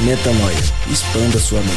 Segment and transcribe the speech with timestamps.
[0.00, 0.54] Metanoia.
[0.90, 1.72] Expanda sua mente.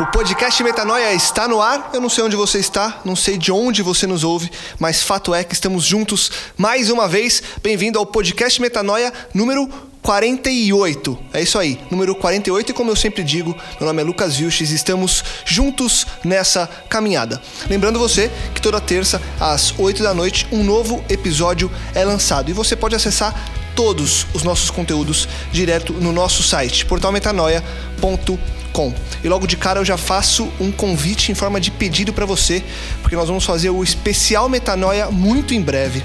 [0.00, 1.90] O podcast Metanoia está no ar.
[1.94, 5.32] Eu não sei onde você está, não sei de onde você nos ouve, mas fato
[5.32, 7.42] é que estamos juntos mais uma vez.
[7.62, 9.70] Bem-vindo ao podcast Metanoia número
[10.06, 11.18] 48.
[11.32, 12.70] É isso aí, número 48.
[12.70, 17.42] E como eu sempre digo, meu nome é Lucas Vilches e estamos juntos nessa caminhada.
[17.68, 22.48] Lembrando você que toda terça, às 8 da noite, um novo episódio é lançado.
[22.48, 23.34] E você pode acessar
[23.76, 28.94] todos os nossos conteúdos direto no nosso site, portalmetanoia.com.
[29.22, 32.64] E logo de cara eu já faço um convite em forma de pedido para você,
[33.02, 36.02] porque nós vamos fazer o especial Metanoia muito em breve.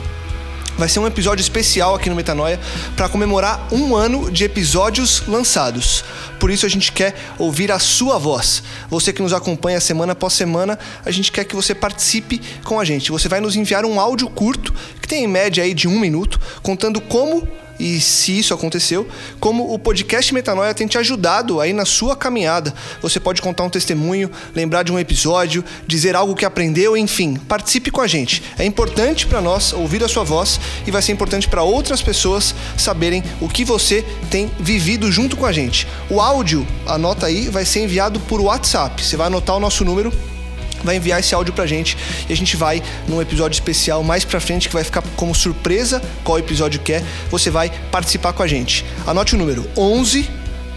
[0.78, 2.59] Vai ser um episódio especial aqui no Metanoia
[2.95, 6.03] para comemorar um ano de episódios lançados.
[6.39, 8.63] Por isso a gente quer ouvir a sua voz.
[8.89, 12.85] Você que nos acompanha semana após semana, a gente quer que você participe com a
[12.85, 13.11] gente.
[13.11, 16.39] Você vai nos enviar um áudio curto, que tem em média aí de um minuto,
[16.63, 17.47] contando como
[17.80, 19.08] e se isso aconteceu,
[19.39, 22.73] como o podcast Metanoia tem te ajudado aí na sua caminhada.
[23.02, 27.91] Você pode contar um testemunho, lembrar de um episódio, dizer algo que aprendeu, enfim, participe
[27.91, 28.44] com a gente.
[28.57, 32.53] É importante para nós ouvir a sua voz e vai ser importante para outras pessoas
[32.78, 35.88] saberem o que você tem vivido junto com a gente.
[36.09, 39.03] O áudio, anota aí, vai ser enviado por WhatsApp.
[39.03, 40.12] Você vai anotar o nosso número
[40.84, 41.97] vai enviar esse áudio pra gente
[42.30, 46.02] e a gente vai num episódio especial mais pra frente que vai ficar como surpresa
[46.24, 47.03] qual episódio que é.
[47.30, 48.86] Você vai participar com a gente.
[49.06, 50.30] Anote o número 11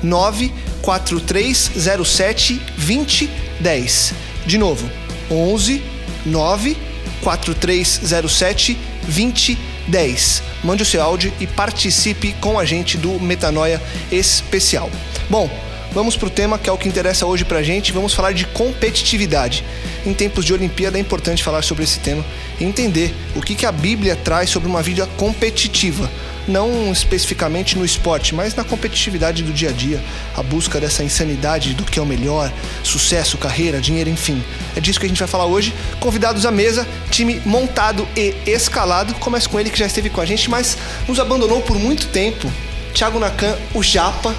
[0.02, 4.14] 94307 2010.
[4.46, 4.90] De novo,
[5.30, 5.82] 11
[6.26, 8.76] 94307
[9.06, 10.42] 2010.
[10.62, 14.90] Mande o seu áudio e participe com a gente do Metanoia Especial.
[15.28, 15.50] Bom,
[15.94, 17.92] Vamos para o tema que é o que interessa hoje para a gente.
[17.92, 19.64] Vamos falar de competitividade.
[20.04, 22.24] Em tempos de Olimpíada é importante falar sobre esse tema
[22.58, 26.10] e entender o que, que a Bíblia traz sobre uma vida competitiva.
[26.48, 30.02] Não especificamente no esporte, mas na competitividade do dia a dia,
[30.36, 34.42] a busca dessa insanidade do que é o melhor, sucesso, carreira, dinheiro, enfim.
[34.74, 35.72] É disso que a gente vai falar hoje.
[36.00, 39.14] Convidados à mesa, time montado e escalado.
[39.14, 40.76] Começa com ele que já esteve com a gente, mas
[41.06, 42.52] nos abandonou por muito tempo.
[42.92, 44.34] Thiago Nakan, o Japa,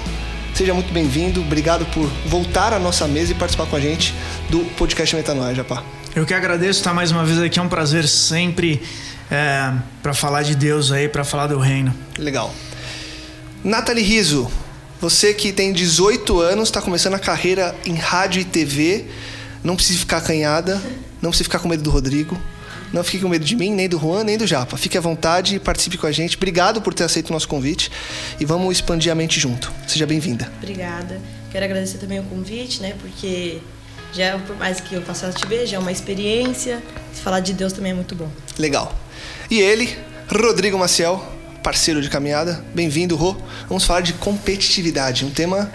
[0.56, 4.14] Seja muito bem-vindo, obrigado por voltar à nossa mesa e participar com a gente
[4.48, 5.84] do podcast Metanoia, Japá.
[6.14, 8.82] Eu que agradeço estar mais uma vez aqui, é um prazer sempre
[9.30, 9.70] é,
[10.02, 11.94] para falar de Deus aí, para falar do reino.
[12.16, 12.54] Legal.
[13.62, 14.50] Nathalie Riso,
[14.98, 19.04] você que tem 18 anos, está começando a carreira em rádio e TV,
[19.62, 20.82] não precisa ficar acanhada,
[21.20, 22.34] não precisa ficar com medo do Rodrigo,
[22.92, 24.76] não fique com medo de mim, nem do Juan, nem do Japa.
[24.76, 26.36] Fique à vontade e participe com a gente.
[26.36, 27.90] Obrigado por ter aceito o nosso convite
[28.38, 29.72] e vamos expandir a mente junto.
[29.86, 30.50] Seja bem-vinda.
[30.58, 31.20] Obrigada.
[31.50, 32.94] Quero agradecer também o convite, né?
[33.00, 33.58] Porque
[34.12, 36.82] já por mais que eu passasse a te ver, já é uma experiência.
[37.12, 38.30] Falar de Deus também é muito bom.
[38.58, 38.94] Legal.
[39.50, 39.96] E ele,
[40.28, 41.24] Rodrigo Maciel,
[41.62, 42.64] parceiro de caminhada.
[42.74, 43.36] Bem-vindo, Rô.
[43.68, 45.70] Vamos falar de competitividade, um tema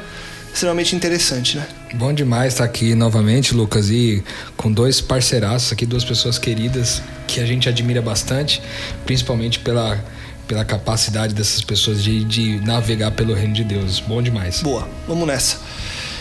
[0.54, 1.68] extremamente interessante, né?
[1.94, 4.24] Bom demais estar aqui novamente, Lucas, e
[4.58, 8.62] com dois parceiraços aqui, duas pessoas queridas que a gente admira bastante,
[9.06, 10.04] principalmente pela,
[10.48, 14.00] pela capacidade dessas pessoas de, de navegar pelo reino de Deus.
[14.00, 14.62] Bom demais.
[14.62, 15.58] Boa, vamos nessa.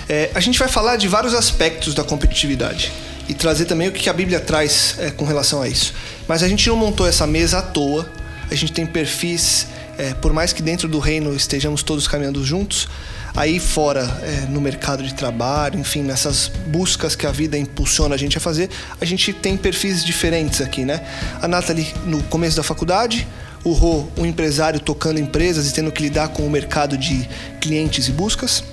[0.08, 2.92] É, a gente vai falar de vários aspectos da competitividade
[3.28, 5.94] e trazer também o que a Bíblia traz é, com relação a isso.
[6.26, 8.08] Mas a gente não montou essa mesa à toa,
[8.50, 12.88] a gente tem perfis, é, por mais que dentro do reino estejamos todos caminhando juntos
[13.34, 18.18] aí fora é, no mercado de trabalho, enfim, nessas buscas que a vida impulsiona a
[18.18, 21.00] gente a fazer, a gente tem perfis diferentes aqui, né?
[21.40, 23.26] A Nathalie no começo da faculdade,
[23.62, 27.28] o Rô, um empresário tocando empresas e tendo que lidar com o mercado de
[27.60, 28.64] clientes e buscas.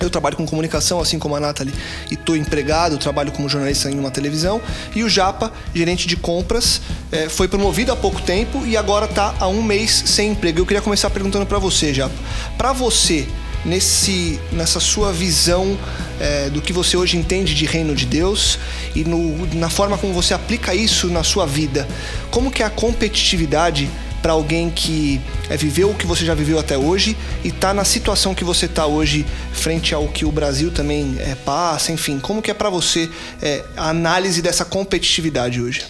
[0.00, 1.74] Eu trabalho com comunicação, assim como a Nathalie,
[2.08, 4.60] e estou empregado, trabalho como jornalista em uma televisão.
[4.94, 6.80] E o Japa, gerente de compras,
[7.10, 10.60] é, foi promovido há pouco tempo e agora está há um mês sem emprego.
[10.60, 12.14] Eu queria começar perguntando para você, Japa.
[12.56, 13.26] Para você,
[13.68, 15.78] nesse, nessa sua visão
[16.18, 18.58] é, do que você hoje entende de reino de Deus
[18.94, 21.86] e no, na forma como você aplica isso na sua vida.
[22.30, 23.88] Como que é a competitividade
[24.22, 27.84] para alguém que é, viveu o que você já viveu até hoje e está na
[27.84, 32.42] situação que você está hoje frente ao que o Brasil também é, passa, enfim, como
[32.42, 33.08] que é para você
[33.40, 35.84] é, a análise dessa competitividade hoje?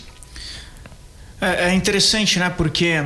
[1.40, 2.50] É, é interessante, né?
[2.50, 3.02] Porque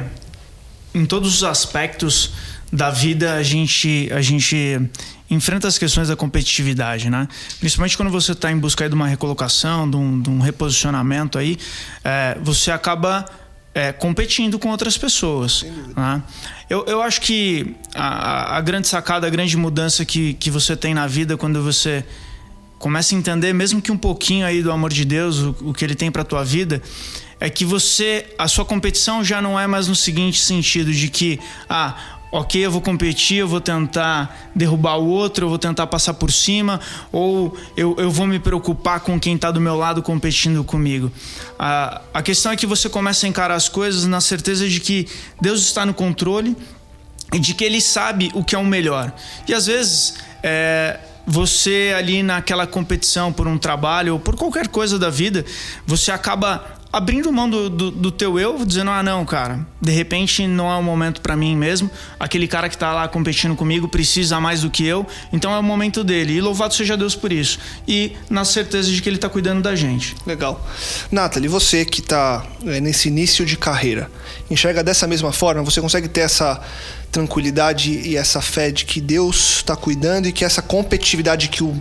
[0.94, 2.32] em todos os aspectos
[2.72, 4.80] da vida a gente a gente
[5.28, 7.28] enfrenta as questões da competitividade, né?
[7.58, 11.58] Principalmente quando você está em busca de uma recolocação, de um, de um reposicionamento aí,
[12.04, 13.24] é, você acaba
[13.74, 15.64] é, competindo com outras pessoas.
[15.96, 16.22] Né?
[16.68, 20.92] Eu, eu acho que a, a, grande sacada, a grande mudança que, que você tem
[20.92, 22.04] na vida quando você
[22.78, 25.84] começa a entender, mesmo que um pouquinho aí do amor de Deus, o, o que
[25.84, 26.82] ele tem para tua vida,
[27.40, 31.40] é que você, a sua competição já não é mais no seguinte sentido de que,
[31.68, 31.96] ah,
[32.32, 36.32] ok, eu vou competir, eu vou tentar derrubar o outro, eu vou tentar passar por
[36.32, 36.80] cima,
[37.12, 41.12] ou eu, eu vou me preocupar com quem está do meu lado competindo comigo.
[41.58, 45.06] A, a questão é que você começa a encarar as coisas na certeza de que
[45.42, 46.56] Deus está no controle
[47.34, 49.12] e de que Ele sabe o que é o melhor.
[49.46, 50.14] E às vezes.
[50.42, 55.44] É, você ali naquela competição por um trabalho ou por qualquer coisa da vida,
[55.86, 60.46] você acaba abrindo mão do, do, do, teu eu, dizendo: ah, não, cara, de repente
[60.46, 61.90] não é o momento para mim mesmo.
[62.20, 65.62] Aquele cara que tá lá competindo comigo precisa mais do que eu, então é o
[65.62, 66.34] momento dele.
[66.34, 67.58] E louvado seja Deus por isso.
[67.88, 70.14] E na certeza de que ele tá cuidando da gente.
[70.26, 70.64] Legal.
[71.10, 74.10] Nathalie, você que tá é, nesse início de carreira,
[74.50, 75.62] enxerga dessa mesma forma?
[75.62, 76.60] Você consegue ter essa
[77.12, 81.80] tranquilidade e essa fé de que Deus está cuidando e que essa competitividade que o,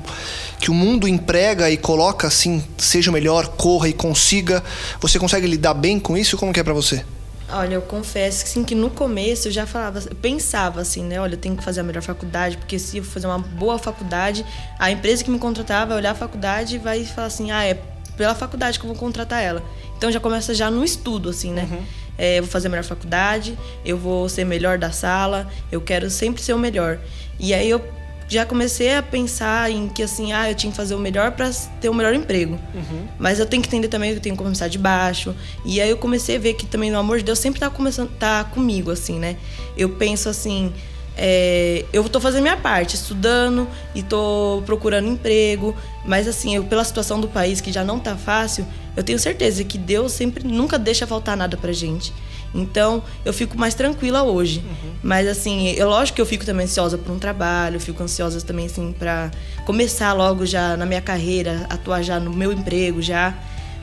[0.59, 4.61] que o mundo emprega e coloca assim, seja o melhor, corra e consiga,
[4.99, 6.37] você consegue lidar bem com isso?
[6.37, 7.05] Como que é para você?
[7.49, 11.19] Olha, eu confesso assim, que no começo eu já falava, eu pensava assim, né?
[11.19, 14.45] Olha, eu tenho que fazer a melhor faculdade, porque se eu fazer uma boa faculdade,
[14.77, 17.81] a empresa que me contratar vai olhar a faculdade e vai falar assim, ah, é
[18.17, 19.63] pela faculdade que eu vou contratar ela.
[19.97, 21.67] Então já começa já no estudo, assim, né?
[21.71, 25.81] Uhum é, eu vou fazer a melhor faculdade, eu vou ser melhor da sala, eu
[25.81, 26.99] quero sempre ser o melhor.
[27.39, 27.83] E aí eu
[28.27, 31.49] já comecei a pensar em que assim, ah, eu tinha que fazer o melhor para
[31.81, 32.59] ter o melhor emprego.
[32.75, 33.07] Uhum.
[33.17, 35.35] Mas eu tenho que entender também que eu tenho que começar de baixo.
[35.65, 38.11] E aí eu comecei a ver que também no amor de Deus sempre tá começando
[38.19, 39.35] tá comigo assim, né?
[39.75, 40.71] Eu penso assim,
[41.17, 45.75] é, eu estou fazendo minha parte, estudando e estou procurando emprego,
[46.05, 48.65] mas assim, eu, pela situação do país que já não está fácil,
[48.95, 52.13] eu tenho certeza que Deus sempre nunca deixa faltar nada pra gente.
[52.53, 54.59] Então, eu fico mais tranquila hoje.
[54.59, 54.91] Uhum.
[55.01, 58.65] Mas assim, é lógico que eu fico também ansiosa por um trabalho, fico ansiosa também
[58.65, 59.31] assim para
[59.65, 63.33] começar logo já na minha carreira, atuar já no meu emprego já.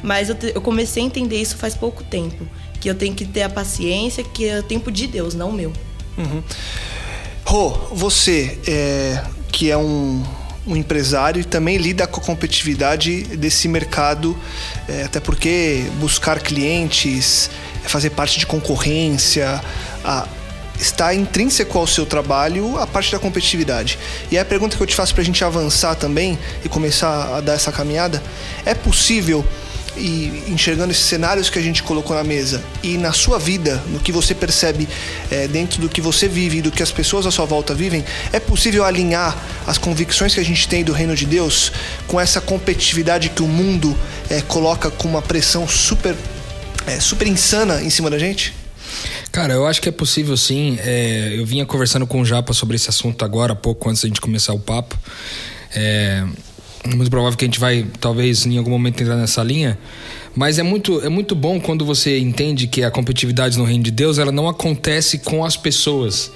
[0.03, 2.47] Mas eu, te, eu comecei a entender isso faz pouco tempo,
[2.81, 5.53] que eu tenho que ter a paciência, que é o tempo de Deus, não o
[5.53, 5.73] meu.
[6.17, 6.43] Uhum.
[7.49, 10.23] Rô, você é, que é um,
[10.67, 14.37] um empresário e também lida com a competitividade desse mercado,
[14.87, 17.49] é, até porque buscar clientes,
[17.85, 19.63] fazer parte de concorrência,
[20.05, 20.29] a,
[20.79, 23.99] está intrínseco ao seu trabalho a parte da competitividade.
[24.31, 27.41] E a pergunta que eu te faço para a gente avançar também e começar a
[27.41, 28.23] dar essa caminhada:
[28.67, 29.43] é possível
[29.97, 33.99] e enxergando esses cenários que a gente colocou na mesa e na sua vida, no
[33.99, 34.89] que você percebe
[35.31, 38.05] é, dentro do que você vive e do que as pessoas à sua volta vivem,
[38.33, 39.37] é possível alinhar
[39.67, 41.73] as convicções que a gente tem do reino de Deus
[42.07, 43.97] com essa competitividade que o mundo
[44.31, 46.15] é, coloca com uma pressão super,
[46.87, 48.55] é, super insana em cima da gente?
[49.31, 50.79] Cara, eu acho que é possível sim.
[50.81, 54.21] É, eu vinha conversando com o Japa sobre esse assunto agora, pouco antes da gente
[54.21, 54.99] começar o papo.
[55.75, 56.25] É,
[56.87, 59.79] muito provável que a gente vai, talvez, em algum momento entrar nessa linha.
[60.35, 63.91] Mas é muito, é muito bom quando você entende que a competitividade no reino de
[63.91, 66.31] Deus ela não acontece com as pessoas.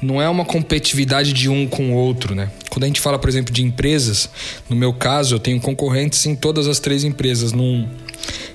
[0.00, 2.50] Não é uma competitividade de um com o outro, né?
[2.70, 4.28] Quando a gente fala, por exemplo, de empresas,
[4.68, 7.52] no meu caso, eu tenho concorrentes em todas as três empresas.
[7.52, 7.88] Num,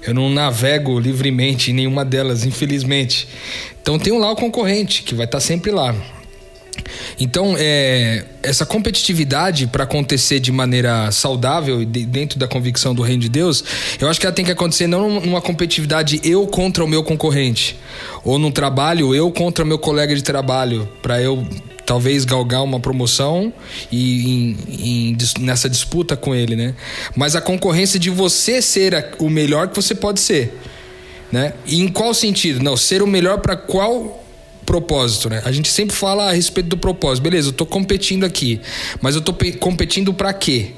[0.06, 3.28] eu não navego livremente em nenhuma delas, infelizmente.
[3.82, 5.96] Então tem lá o concorrente, que vai estar sempre lá.
[7.20, 13.02] Então, é, essa competitividade para acontecer de maneira saudável e de, dentro da convicção do
[13.02, 13.64] reino de Deus,
[14.00, 17.78] eu acho que ela tem que acontecer não numa competitividade eu contra o meu concorrente,
[18.24, 21.46] ou num trabalho eu contra meu colega de trabalho, para eu
[21.86, 23.52] talvez galgar uma promoção
[23.92, 26.76] e em, em, nessa disputa com ele, né?
[27.16, 30.56] Mas a concorrência de você ser o melhor que você pode ser,
[31.32, 31.54] né?
[31.66, 32.64] E em qual sentido?
[32.64, 34.24] Não, ser o melhor para qual
[34.70, 35.42] propósito, né?
[35.46, 37.24] A gente sempre fala a respeito do propósito.
[37.24, 38.62] Beleza, eu tô competindo aqui,
[39.02, 40.74] mas eu tô competindo para quê?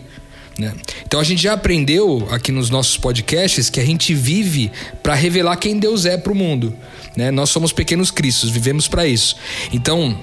[0.58, 0.74] Né?
[1.06, 4.72] Então a gente já aprendeu aqui nos nossos podcasts que a gente vive
[5.04, 6.74] para revelar quem Deus é para o mundo.
[7.18, 7.32] Né?
[7.32, 9.36] Nós somos pequenos cristos, vivemos para isso.
[9.74, 10.18] Então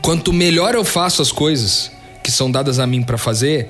[0.00, 1.90] quanto melhor eu faço as coisas
[2.22, 3.68] que são dadas a mim para fazer,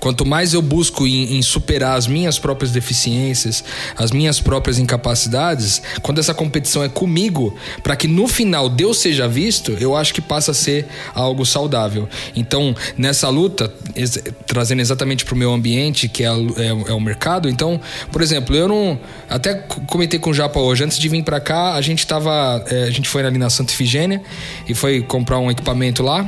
[0.00, 3.64] Quanto mais eu busco em, em, superar as minhas próprias deficiências,
[3.96, 9.26] as minhas próprias incapacidades, quando essa competição é comigo, para que no final Deus seja
[9.26, 12.08] visto, eu acho que passa a ser algo saudável.
[12.36, 17.00] Então, nessa luta, ex trazendo exatamente para o meu ambiente, que é, é, é, o
[17.00, 18.98] mercado, então, por exemplo, eu não.
[19.28, 19.54] Até
[19.86, 22.64] comentei com o Japa hoje, antes de vir para cá, a gente tava.
[22.70, 24.22] É, a gente foi ali na Santa Ifigênia
[24.68, 26.26] e foi comprar um equipamento lá.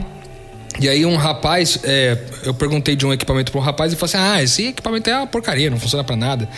[0.81, 4.07] E aí um rapaz, é, eu perguntei de um equipamento para um rapaz e falou
[4.07, 6.49] assim: Ah, esse equipamento é uma porcaria, não funciona para nada.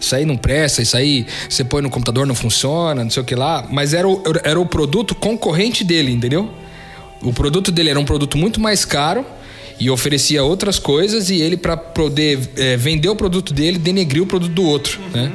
[0.00, 3.26] Isso aí não presta, isso aí você põe no computador, não funciona, não sei o
[3.26, 3.66] que lá.
[3.70, 6.50] Mas era o, era o produto concorrente dele, entendeu?
[7.20, 9.26] O produto dele era um produto muito mais caro
[9.78, 14.26] e oferecia outras coisas e ele para poder é, vender o produto dele denegriu o
[14.26, 15.10] produto do outro, uhum.
[15.10, 15.32] né?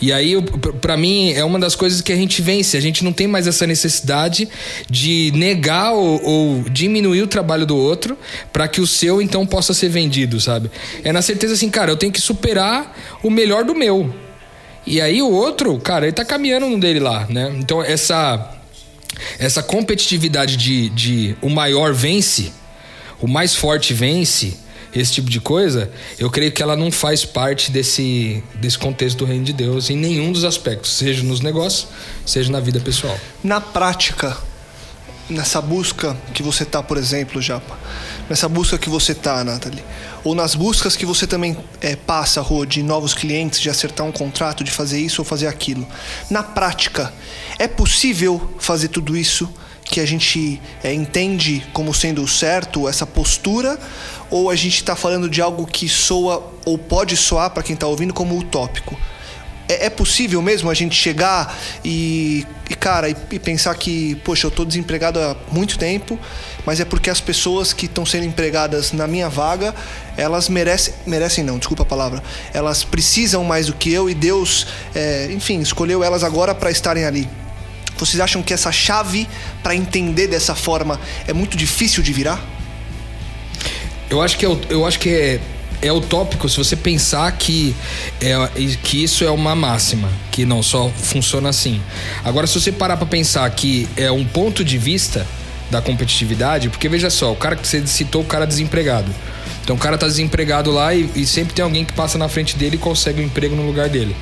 [0.00, 0.34] E aí
[0.80, 3.46] para mim é uma das coisas que a gente vence, a gente não tem mais
[3.46, 4.48] essa necessidade
[4.88, 8.16] de negar ou, ou diminuir o trabalho do outro
[8.50, 10.70] para que o seu então possa ser vendido, sabe?
[11.04, 14.12] É na certeza assim, cara, eu tenho que superar o melhor do meu.
[14.86, 17.52] E aí o outro, cara, ele tá caminhando no dele lá, né?
[17.58, 18.56] Então essa
[19.38, 22.52] essa competitividade de, de o maior vence,
[23.20, 24.56] o mais forte vence,
[24.94, 29.24] esse tipo de coisa, eu creio que ela não faz parte desse, desse contexto do
[29.24, 31.88] reino de Deus em nenhum dos aspectos, seja nos negócios,
[32.26, 33.16] seja na vida pessoal.
[33.42, 34.36] Na prática,
[35.28, 37.78] nessa busca que você tá, por exemplo, Japa,
[38.28, 39.84] nessa busca que você tá, Nathalie,
[40.24, 44.12] ou nas buscas que você também é, passa, Rô, de novos clientes, de acertar um
[44.12, 45.86] contrato, de fazer isso ou fazer aquilo.
[46.28, 47.12] Na prática,
[47.58, 49.48] é possível fazer tudo isso?
[49.90, 53.78] Que a gente é, entende como sendo certo, essa postura,
[54.30, 57.86] ou a gente está falando de algo que soa ou pode soar para quem está
[57.86, 58.96] ouvindo como utópico?
[59.68, 64.46] É, é, possível mesmo a gente chegar e, e cara, e, e, pensar que, poxa,
[64.46, 66.18] eu estou desempregado há muito tempo,
[66.66, 69.74] mas é porque as pessoas que estão sendo empregadas na minha vaga,
[70.16, 74.66] elas merecem, merecem não, desculpa a palavra, elas precisam mais do que eu e Deus,
[74.94, 77.28] é, enfim, escolheu elas agora para estarem ali.
[77.96, 79.28] Vocês acham que essa chave
[79.62, 82.42] para entender dessa forma é muito difícil de virar?
[84.08, 85.40] Eu acho que é, eu acho que é,
[85.82, 87.74] é utópico se você pensar que,
[88.20, 88.34] é,
[88.82, 91.80] que isso é uma máxima, que não só funciona assim.
[92.24, 95.26] Agora, se você parar para pensar que é um ponto de vista
[95.70, 99.10] da competitividade, porque veja só, o cara que você citou, o cara desempregado.
[99.62, 102.56] Então o cara tá desempregado lá e, e sempre tem alguém que passa na frente
[102.56, 104.16] dele e consegue um emprego no lugar dele.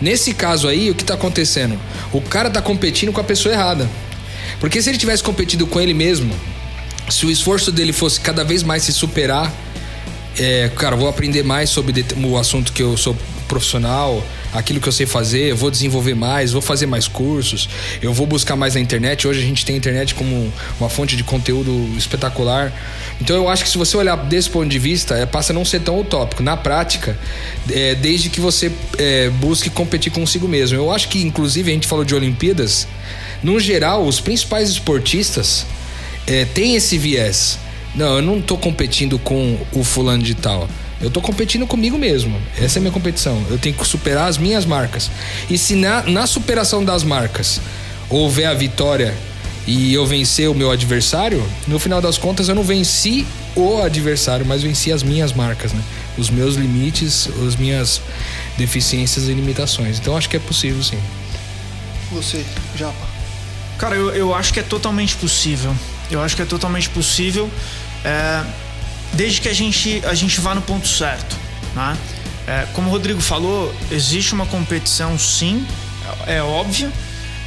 [0.00, 1.78] Nesse caso aí, o que está acontecendo?
[2.12, 3.88] O cara está competindo com a pessoa errada.
[4.60, 6.34] Porque se ele tivesse competido com ele mesmo,
[7.08, 9.52] se o esforço dele fosse cada vez mais se superar,
[10.38, 13.16] é, cara, vou aprender mais sobre o assunto que eu sou
[13.48, 17.68] profissional, aquilo que eu sei fazer, eu vou desenvolver mais, vou fazer mais cursos,
[18.00, 19.26] eu vou buscar mais na internet.
[19.26, 22.72] Hoje a gente tem a internet como uma fonte de conteúdo espetacular.
[23.20, 25.64] Então eu acho que se você olhar desse ponto de vista, é, passa a não
[25.64, 26.42] ser tão utópico.
[26.42, 27.18] Na prática,
[27.70, 30.76] é, desde que você é, busque competir consigo mesmo.
[30.76, 32.86] Eu acho que, inclusive, a gente falou de Olimpíadas.
[33.42, 35.66] No geral, os principais esportistas
[36.26, 37.58] é, têm esse viés.
[37.94, 40.68] Não, eu não estou competindo com o fulano de tal.
[41.00, 42.40] Eu tô competindo comigo mesmo.
[42.60, 43.44] Essa é a minha competição.
[43.48, 45.10] Eu tenho que superar as minhas marcas.
[45.48, 47.60] E se na, na superação das marcas
[48.10, 49.14] houver a vitória
[49.66, 54.44] e eu vencer o meu adversário, no final das contas eu não venci o adversário,
[54.44, 55.82] mas venci as minhas marcas, né?
[56.16, 58.00] Os meus limites, as minhas
[58.56, 59.98] deficiências e limitações.
[59.98, 60.98] Então acho que é possível sim.
[62.10, 63.06] Você, Japa?
[63.76, 65.72] Cara, eu, eu acho que é totalmente possível.
[66.10, 67.48] Eu acho que é totalmente possível.
[68.04, 68.42] É
[69.12, 71.36] desde que a gente, a gente vá no ponto certo.
[71.74, 71.96] Né?
[72.46, 75.66] É, como o Rodrigo falou, existe uma competição sim,
[76.26, 76.90] é, é óbvia.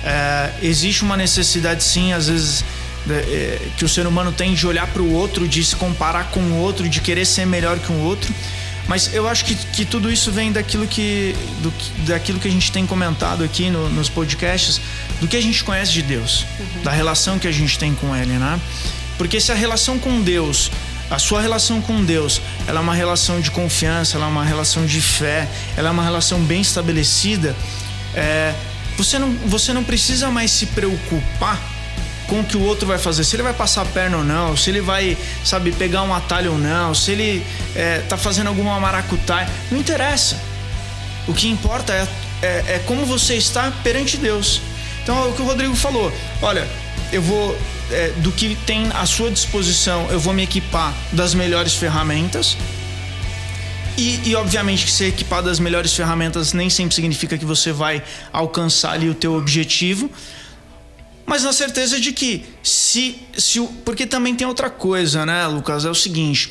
[0.04, 2.64] É, existe uma necessidade sim, às vezes,
[3.06, 6.26] de, é, que o ser humano tem de olhar para o outro, de se comparar
[6.32, 8.34] com o outro, de querer ser melhor que um outro.
[8.88, 11.74] Mas eu acho que, que tudo isso vem daquilo que, do,
[12.06, 14.82] daquilo que a gente tem comentado aqui no, nos podcasts,
[15.20, 16.84] do que a gente conhece de Deus, uhum.
[16.84, 18.60] da relação que a gente tem com Ele, né?
[19.18, 20.72] Porque se a relação com Deus
[21.12, 24.86] a sua relação com Deus, ela é uma relação de confiança, ela é uma relação
[24.86, 27.54] de fé, ela é uma relação bem estabelecida.
[28.16, 28.56] É,
[28.98, 31.62] você, não, você não precisa mais se preocupar
[32.28, 34.56] com o que o outro vai fazer, se ele vai passar a perna ou não,
[34.56, 38.80] se ele vai, sabe, pegar um atalho ou não, se ele é, tá fazendo alguma
[38.80, 40.40] maracutaia, não interessa.
[41.28, 42.08] O que importa é,
[42.42, 44.62] é, é como você está perante Deus.
[45.04, 46.10] Então é o que o Rodrigo falou.
[46.42, 46.66] Olha,
[47.12, 47.58] eu vou
[47.92, 52.58] é, do que tem à sua disposição, eu vou me equipar das melhores ferramentas.
[53.98, 58.02] E, e, obviamente que ser equipado das melhores ferramentas nem sempre significa que você vai
[58.32, 60.10] alcançar ali o teu objetivo.
[61.26, 65.86] mas na certeza de que se, se o, porque também tem outra coisa, né, Lucas?
[65.86, 66.50] É o seguinte.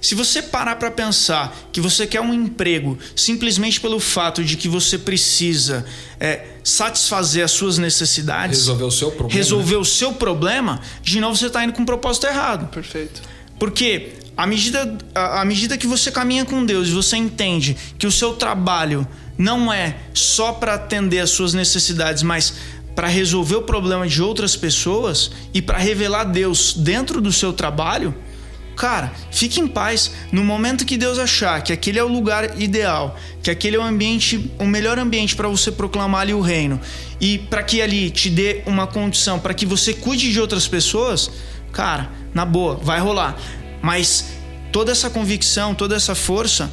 [0.00, 4.68] Se você parar para pensar que você quer um emprego simplesmente pelo fato de que
[4.68, 5.84] você precisa
[6.18, 9.34] é, satisfazer as suas necessidades, Resolver o seu problema.
[9.34, 12.68] resolver o seu problema, de novo você está indo com um propósito errado.
[12.68, 13.20] Perfeito.
[13.58, 18.06] Porque à medida, à à medida que você caminha com Deus e você entende que
[18.06, 22.54] o seu trabalho não é só para atender as suas necessidades, mas
[22.94, 28.14] para resolver o problema de outras pessoas e para revelar Deus dentro do seu trabalho,
[28.80, 30.10] cara, fique em paz.
[30.32, 33.82] No momento que Deus achar que aquele é o lugar ideal, que aquele é o
[33.82, 36.80] ambiente, o melhor ambiente para você proclamar ali o reino
[37.20, 41.30] e para que ali te dê uma condição para que você cuide de outras pessoas,
[41.72, 43.36] cara, na boa, vai rolar.
[43.82, 44.30] Mas
[44.72, 46.72] toda essa convicção, toda essa força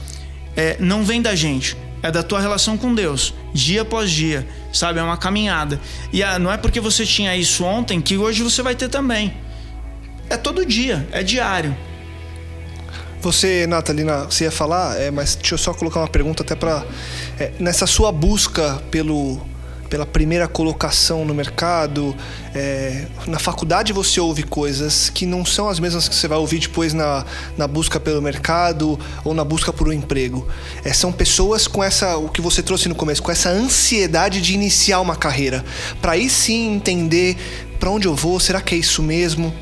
[0.56, 1.76] é, não vem da gente.
[2.02, 5.00] É da tua relação com Deus, dia após dia, sabe?
[5.00, 5.82] É uma caminhada.
[6.14, 9.36] E ah, não é porque você tinha isso ontem que hoje você vai ter também.
[10.30, 11.76] É todo dia, é diário.
[13.22, 16.86] Você, Natalina, você ia falar, é, mas deixa eu só colocar uma pergunta até para
[17.60, 19.42] nessa sua busca pelo
[19.90, 22.16] pela primeira colocação no mercado,
[22.54, 26.60] é, na faculdade você ouve coisas que não são as mesmas que você vai ouvir
[26.60, 27.26] depois na,
[27.58, 30.48] na busca pelo mercado ou na busca por um emprego.
[30.84, 34.54] É, são pessoas com essa, o que você trouxe no começo, com essa ansiedade de
[34.54, 35.64] iniciar uma carreira,
[36.02, 37.38] para aí sim entender
[37.80, 39.54] para onde eu vou, será que é isso mesmo?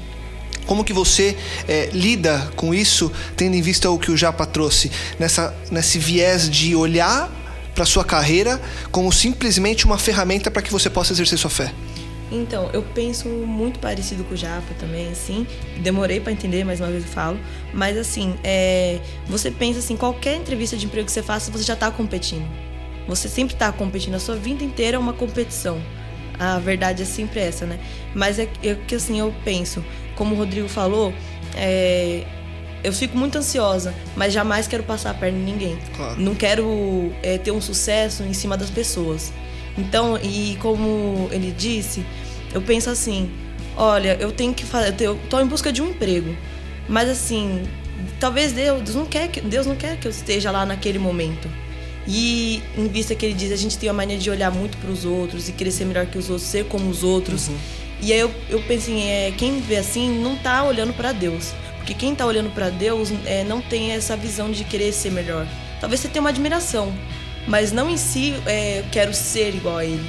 [0.65, 4.91] Como que você é, lida com isso, tendo em vista o que o Japa trouxe,
[5.19, 7.31] nessa, nesse viés de olhar
[7.73, 11.73] para sua carreira como simplesmente uma ferramenta para que você possa exercer sua fé?
[12.31, 15.45] Então, eu penso muito parecido com o Japa também, assim.
[15.81, 17.39] Demorei para entender, mais uma vez eu falo.
[17.71, 21.75] Mas, assim, é, você pensa assim, qualquer entrevista de emprego que você faça, você já
[21.75, 22.47] tá competindo.
[23.07, 24.15] Você sempre tá competindo.
[24.15, 25.79] A sua vida inteira é uma competição.
[26.39, 27.79] A verdade é sempre essa, né?
[28.13, 31.13] Mas é é que assim, eu penso, como o Rodrigo falou,
[31.55, 32.23] é,
[32.83, 35.77] eu fico muito ansiosa, mas jamais quero passar a perna em ninguém.
[35.95, 36.19] Claro.
[36.19, 39.33] Não quero é, ter um sucesso em cima das pessoas.
[39.77, 42.05] Então, e como ele disse,
[42.53, 43.29] eu penso assim:
[43.75, 46.35] olha, eu tenho que fazer, eu tô em busca de um emprego,
[46.87, 47.63] mas assim,
[48.19, 51.49] talvez Deus não quer que Deus não quer que eu esteja lá naquele momento.
[52.07, 54.91] E em vista que ele diz, a gente tem a mania de olhar muito para
[54.91, 57.49] os outros e querer ser melhor que os outros, ser como os outros.
[58.01, 61.53] E aí eu, eu penso assim, é, quem vê assim não tá olhando para Deus.
[61.77, 65.45] Porque quem tá olhando para Deus é, não tem essa visão de querer ser melhor.
[65.79, 66.91] Talvez você tenha uma admiração,
[67.47, 70.03] mas não em si é, eu quero ser igual a ele.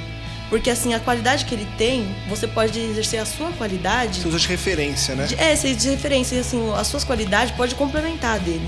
[0.49, 4.21] Porque assim, a qualidade que ele tem, você pode exercer a sua qualidade.
[4.21, 5.25] Você usa de referência, né?
[5.25, 8.67] de- É, ser de referência, assim, as suas qualidades pode complementar a dele.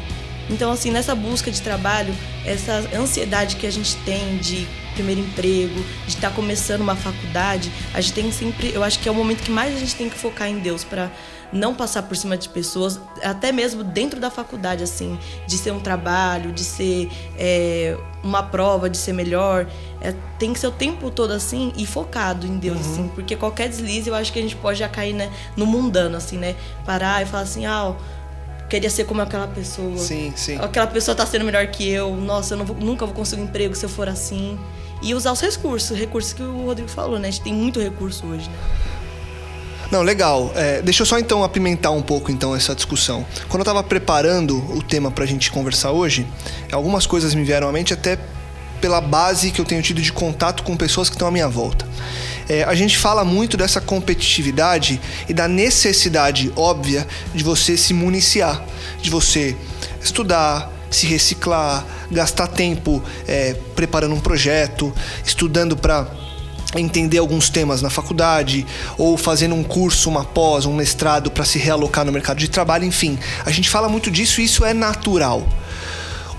[0.49, 2.13] Então, assim, nessa busca de trabalho,
[2.49, 8.01] essa ansiedade que a gente tem de primeiro emprego, de estar começando uma faculdade, a
[8.01, 10.17] gente tem sempre, eu acho que é o momento que mais a gente tem que
[10.17, 11.12] focar em Deus para
[11.51, 15.79] não passar por cima de pessoas, até mesmo dentro da faculdade, assim, de ser um
[15.79, 19.67] trabalho, de ser é, uma prova, de ser melhor.
[20.01, 23.67] É, tem que ser o tempo todo assim e focado em Deus, assim, porque qualquer
[23.67, 26.55] deslize eu acho que a gente pode já cair né, no mundano, assim, né?
[26.85, 27.95] Parar e falar assim, ah, ó,
[28.69, 29.97] queria ser como aquela pessoa.
[29.97, 30.58] Sim, sim.
[30.62, 32.15] Aquela pessoa tá sendo melhor que eu.
[32.15, 34.58] Nossa, eu vou- nunca vou conseguir um emprego se eu for assim.
[35.01, 37.29] E usar os recursos, recursos que o Rodrigo falou, né?
[37.29, 38.55] A gente tem muito recurso hoje, né?
[39.91, 40.51] Não, legal.
[40.55, 43.25] É, deixa eu só então apimentar um pouco então essa discussão.
[43.47, 46.27] Quando eu estava preparando o tema para a gente conversar hoje,
[46.71, 48.19] algumas coisas me vieram à mente até
[48.79, 51.88] pela base que eu tenho tido de contato com pessoas que estão à minha volta.
[52.49, 58.65] É, a gente fala muito dessa competitividade e da necessidade óbvia de você se municiar,
[58.99, 59.55] de você
[60.01, 64.91] estudar, se reciclar, gastar tempo é, preparando um projeto,
[65.23, 66.07] estudando para
[66.75, 68.65] entender alguns temas na faculdade
[68.97, 72.83] ou fazendo um curso, uma pós, um mestrado para se realocar no mercado de trabalho,
[72.83, 73.17] enfim.
[73.45, 75.47] A gente fala muito disso e isso é natural.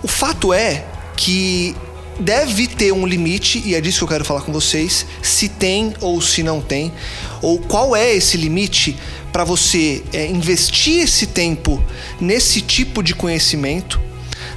[0.02, 0.84] O fato é
[1.16, 1.76] que
[2.20, 5.94] deve ter um limite, e é disso que eu quero falar com vocês, se tem
[6.00, 6.92] ou se não tem,
[7.42, 8.96] ou qual é esse limite
[9.32, 11.82] para você é, investir esse tempo
[12.20, 14.00] nesse tipo de conhecimento,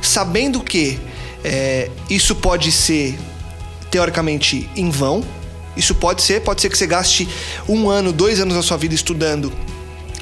[0.02, 1.00] sabendo que
[1.44, 3.18] é, isso pode ser
[3.92, 5.24] teoricamente em vão.
[5.76, 7.28] Isso pode ser, pode ser que você gaste
[7.68, 9.52] um ano, dois anos da sua vida estudando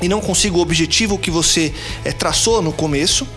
[0.02, 1.72] e não consiga o objetivo que você
[2.04, 3.28] é, traçou no começo.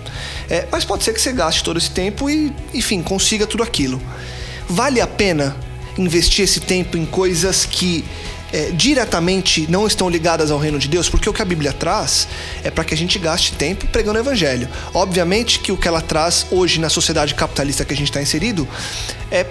[0.48, 4.00] É, mas pode ser que você gaste todo esse tempo e, enfim, consiga tudo aquilo.
[4.68, 5.56] Vale a pena
[5.96, 8.04] investir esse tempo em coisas que
[8.52, 11.08] é, diretamente não estão ligadas ao reino de Deus?
[11.08, 12.28] Porque o que a Bíblia traz
[12.62, 14.68] é para que a gente gaste tempo pregando o evangelho.
[14.92, 18.68] Obviamente que o que ela traz hoje na sociedade capitalista que a gente está inserido
[19.30, 19.44] é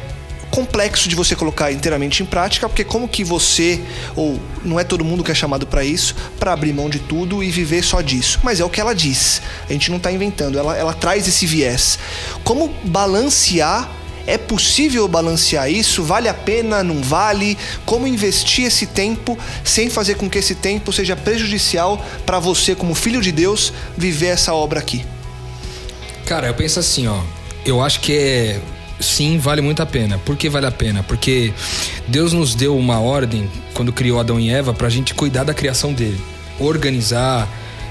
[0.54, 3.82] complexo de você colocar inteiramente em prática, porque como que você,
[4.16, 7.44] ou não é todo mundo que é chamado para isso, para abrir mão de tudo
[7.44, 8.40] e viver só disso.
[8.44, 9.42] Mas é o que ela diz.
[9.68, 11.98] A gente não está inventando, ela, ela traz esse viés.
[12.44, 13.90] Como balancear
[14.28, 16.04] é possível balancear isso?
[16.04, 16.84] Vale a pena?
[16.84, 17.58] Não vale?
[17.84, 22.94] Como investir esse tempo sem fazer com que esse tempo seja prejudicial para você, como
[22.94, 25.04] filho de Deus, viver essa obra aqui?
[26.28, 27.20] Cara, eu penso assim, ó.
[27.66, 28.62] Eu acho que é.
[29.04, 30.18] Sim, vale muito a pena.
[30.20, 31.04] Por que vale a pena?
[31.04, 31.54] Porque
[32.08, 35.54] Deus nos deu uma ordem quando criou Adão e Eva para a gente cuidar da
[35.54, 36.20] criação dele,
[36.60, 37.48] organizar,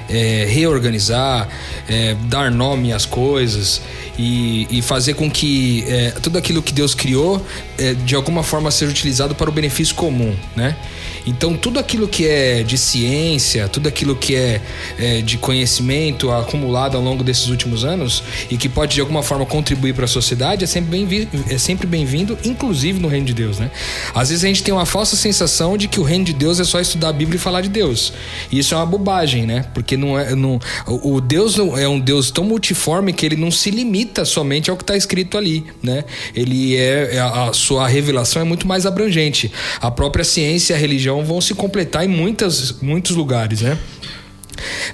[0.08, 1.48] é, reorganizar,
[1.88, 3.80] é, dar nome às coisas
[4.18, 7.44] e, e fazer com que é, tudo aquilo que Deus criou
[7.78, 10.76] é, de alguma forma seja utilizado para o benefício comum, né?
[11.26, 14.60] Então tudo aquilo que é de ciência, tudo aquilo que é,
[14.98, 19.46] é de conhecimento acumulado ao longo desses últimos anos e que pode de alguma forma
[19.46, 23.58] contribuir para a sociedade é sempre bem é sempre bem-vindo, inclusive no reino de Deus,
[23.58, 23.70] né?
[24.14, 26.64] Às vezes a gente tem uma falsa sensação de que o reino de Deus é
[26.64, 28.12] só estudar a Bíblia e falar de Deus.
[28.50, 29.64] E isso é uma bobagem, né?
[29.74, 33.70] Porque não é não, o Deus é um Deus tão multiforme que ele não se
[33.70, 36.04] limita somente ao que está escrito ali, né?
[36.34, 39.52] Ele é a sua revelação é muito mais abrangente.
[39.80, 43.78] A própria ciência e a religião vão se completar em muitas, muitos lugares, né?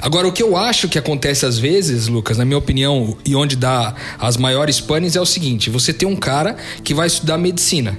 [0.00, 3.56] Agora, o que eu acho que acontece às vezes, Lucas, na minha opinião, e onde
[3.56, 7.98] dá as maiores panes é o seguinte: você tem um cara que vai estudar medicina.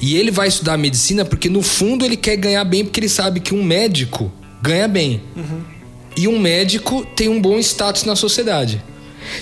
[0.00, 3.38] E ele vai estudar medicina porque, no fundo, ele quer ganhar bem, porque ele sabe
[3.38, 5.22] que um médico ganha bem.
[5.36, 5.62] Uhum.
[6.16, 8.82] E um médico tem um bom status na sociedade.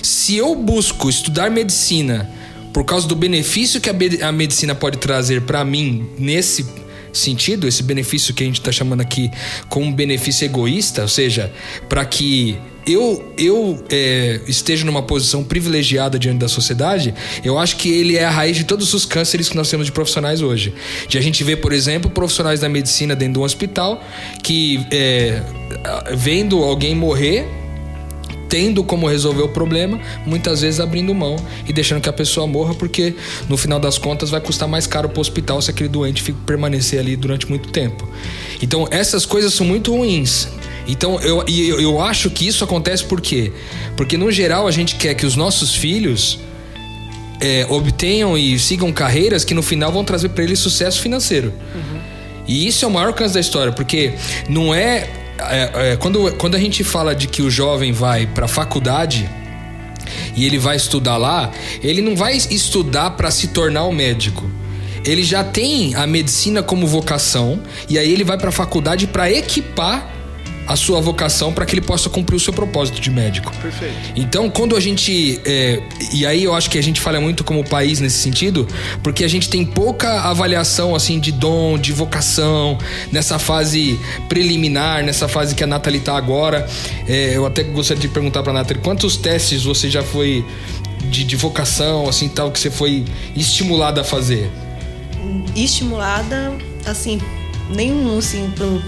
[0.03, 2.29] Se eu busco estudar medicina
[2.73, 6.65] por causa do benefício que a medicina pode trazer para mim nesse
[7.11, 9.31] sentido, esse benefício que a gente está chamando aqui
[9.67, 11.51] como benefício egoísta, ou seja,
[11.87, 12.57] para que
[12.89, 18.25] eu, eu é, esteja numa posição privilegiada diante da sociedade, eu acho que ele é
[18.25, 20.73] a raiz de todos os cânceres que nós temos de profissionais hoje.
[21.07, 24.03] De a gente ver, por exemplo, profissionais da medicina dentro de um hospital
[24.41, 25.41] que, é,
[26.15, 27.47] vendo alguém morrer,
[28.49, 31.35] tendo como resolver o problema, muitas vezes abrindo mão
[31.67, 33.13] e deixando que a pessoa morra, porque
[33.47, 36.99] no final das contas vai custar mais caro para o hospital se aquele doente permanecer
[36.99, 38.09] ali durante muito tempo.
[38.61, 40.47] Então essas coisas são muito ruins.
[40.89, 43.53] Então eu, eu, eu acho que isso acontece por quê?
[43.95, 46.39] Porque no geral a gente quer que os nossos filhos
[47.39, 51.53] é, obtenham e sigam carreiras que no final vão trazer para eles sucesso financeiro.
[51.75, 51.99] Uhum.
[52.47, 54.13] E isso é o maior caso da história, porque
[54.49, 58.45] não é é, é, quando, quando a gente fala de que o jovem vai para
[58.45, 59.29] a faculdade
[60.35, 64.49] e ele vai estudar lá, ele não vai estudar para se tornar um médico.
[65.05, 69.31] Ele já tem a medicina como vocação e aí ele vai para a faculdade para
[69.31, 70.18] equipar
[70.69, 73.51] a sua vocação para que ele possa cumprir o seu propósito de médico.
[73.57, 73.95] Perfeito.
[74.15, 75.41] Então, quando a gente.
[75.43, 75.81] É,
[76.13, 78.67] e aí eu acho que a gente falha muito como país nesse sentido,
[79.01, 82.77] porque a gente tem pouca avaliação assim de dom, de vocação,
[83.11, 86.67] nessa fase preliminar, nessa fase que a Nathalie tá agora.
[87.07, 90.45] É, eu até gostaria de perguntar para a Nathalie quantos testes você já foi
[91.09, 93.05] de, de vocação, assim, tal, que você foi
[93.35, 94.51] estimulada a fazer?
[95.55, 96.53] Estimulada,
[96.85, 97.19] assim,
[97.75, 98.79] nenhum, assim, pro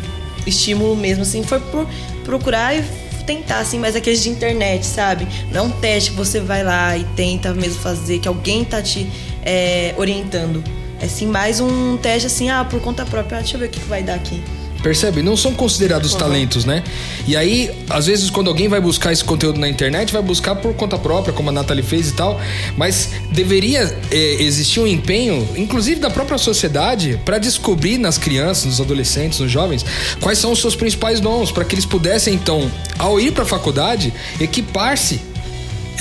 [0.45, 1.87] estímulo mesmo, assim, foi por
[2.23, 2.83] procurar e
[3.25, 5.27] tentar, assim, mas aqueles de internet, sabe?
[5.51, 8.81] Não é um teste que você vai lá e tenta mesmo fazer, que alguém tá
[8.81, 9.07] te
[9.43, 10.63] é, orientando.
[10.99, 13.79] É sim mais um teste assim, ah, por conta própria, deixa eu ver o que
[13.81, 14.41] vai dar aqui.
[14.81, 15.21] Percebe?
[15.21, 16.19] Não são considerados uhum.
[16.19, 16.83] talentos, né?
[17.27, 20.73] E aí, às vezes, quando alguém vai buscar esse conteúdo na internet, vai buscar por
[20.73, 22.39] conta própria, como a Nathalie fez e tal.
[22.75, 28.81] Mas deveria é, existir um empenho, inclusive da própria sociedade, para descobrir nas crianças, nos
[28.81, 29.85] adolescentes, nos jovens,
[30.19, 33.47] quais são os seus principais dons, para que eles pudessem, então, ao ir para a
[33.47, 35.30] faculdade, equipar-se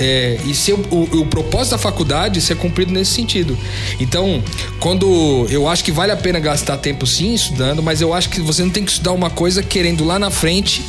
[0.00, 3.56] é, e ser o, o, o, propósito da faculdade ser cumprido nesse sentido.
[4.00, 4.42] Então,
[4.80, 8.40] quando eu acho que vale a pena gastar tempo sim estudando, mas eu acho que
[8.40, 10.82] você não tem que estudar uma coisa querendo lá na frente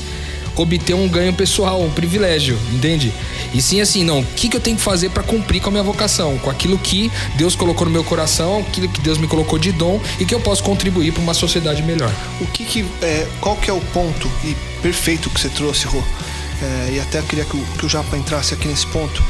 [0.55, 3.11] obter um ganho pessoal, um privilégio, entende?
[3.53, 5.71] E sim assim, não, o que, que eu tenho que fazer para cumprir com a
[5.71, 9.57] minha vocação, com aquilo que Deus colocou no meu coração, aquilo que Deus me colocou
[9.57, 12.13] de dom e que eu posso contribuir para uma sociedade melhor.
[12.39, 16.03] O que que é, qual que é o ponto e perfeito que você trouxe, Rô?
[16.61, 19.23] É, e até queria que o, que o Japa entrasse aqui nesse ponto,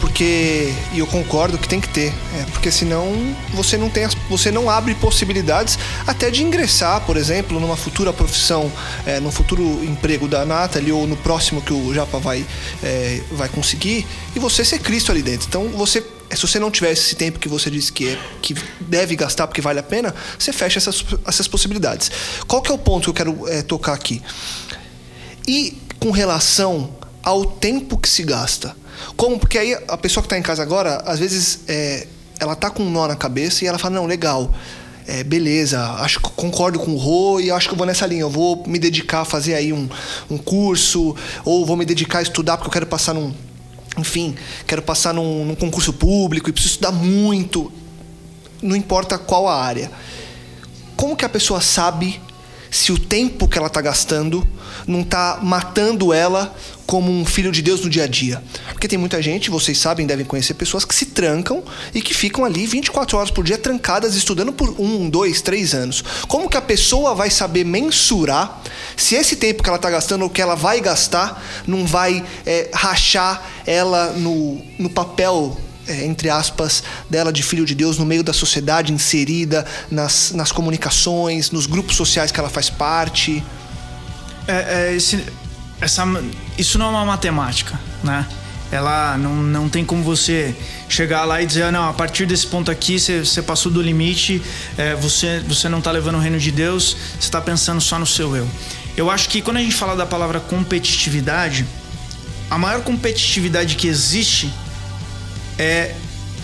[0.00, 4.50] porque e eu concordo que tem que ter, é, porque senão você não tem, você
[4.50, 8.70] não abre possibilidades até de ingressar, por exemplo, numa futura profissão,
[9.06, 12.44] é, no futuro emprego da Nathalie ou no próximo que o Japa vai
[12.82, 15.46] é, vai conseguir e você ser Cristo ali dentro.
[15.48, 16.04] Então você
[16.34, 19.60] se você não tiver esse tempo que você disse que, é, que deve gastar porque
[19.60, 22.10] vale a pena, você fecha essas, essas possibilidades.
[22.46, 24.22] Qual que é o ponto que eu quero é, tocar aqui?
[25.46, 26.90] E com relação
[27.22, 28.76] ao tempo que se gasta.
[29.16, 29.38] Como?
[29.38, 32.06] Porque aí a pessoa que está em casa agora, às vezes, é,
[32.38, 34.52] ela tá com um nó na cabeça e ela fala: não, legal.
[35.04, 38.20] É, beleza, acho que concordo com o Rô e acho que eu vou nessa linha.
[38.20, 39.88] Eu vou me dedicar a fazer aí um,
[40.30, 43.34] um curso, ou vou me dedicar a estudar porque eu quero passar num.
[43.98, 47.70] Enfim, quero passar num, num concurso público e preciso estudar muito.
[48.62, 49.90] Não importa qual a área.
[50.96, 52.20] Como que a pessoa sabe
[52.72, 54.48] se o tempo que ela está gastando
[54.86, 56.56] não está matando ela
[56.86, 58.42] como um filho de Deus no dia a dia.
[58.72, 61.62] Porque tem muita gente, vocês sabem, devem conhecer pessoas que se trancam
[61.94, 66.02] e que ficam ali 24 horas por dia trancadas estudando por um, dois, três anos.
[66.26, 68.62] Como que a pessoa vai saber mensurar
[68.96, 72.70] se esse tempo que ela está gastando ou que ela vai gastar não vai é,
[72.72, 78.22] rachar ela no, no papel é, entre aspas, dela de filho de Deus no meio
[78.22, 83.42] da sociedade, inserida nas, nas comunicações, nos grupos sociais que ela faz parte?
[84.46, 85.24] É, é, esse,
[85.80, 86.04] essa,
[86.56, 88.26] isso não é uma matemática, né?
[88.70, 90.54] Ela não, não tem como você
[90.88, 93.82] chegar lá e dizer, ah, não, a partir desse ponto aqui você, você passou do
[93.82, 94.40] limite,
[94.78, 98.06] é, você, você não está levando o reino de Deus, você está pensando só no
[98.06, 98.48] seu eu.
[98.96, 101.66] Eu acho que quando a gente fala da palavra competitividade,
[102.50, 104.50] a maior competitividade que existe
[105.62, 105.94] é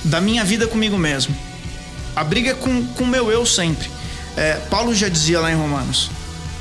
[0.05, 1.37] da minha vida comigo mesmo.
[2.15, 3.91] A briga é com o meu eu sempre.
[4.37, 6.11] É, Paulo já dizia lá em Romanos: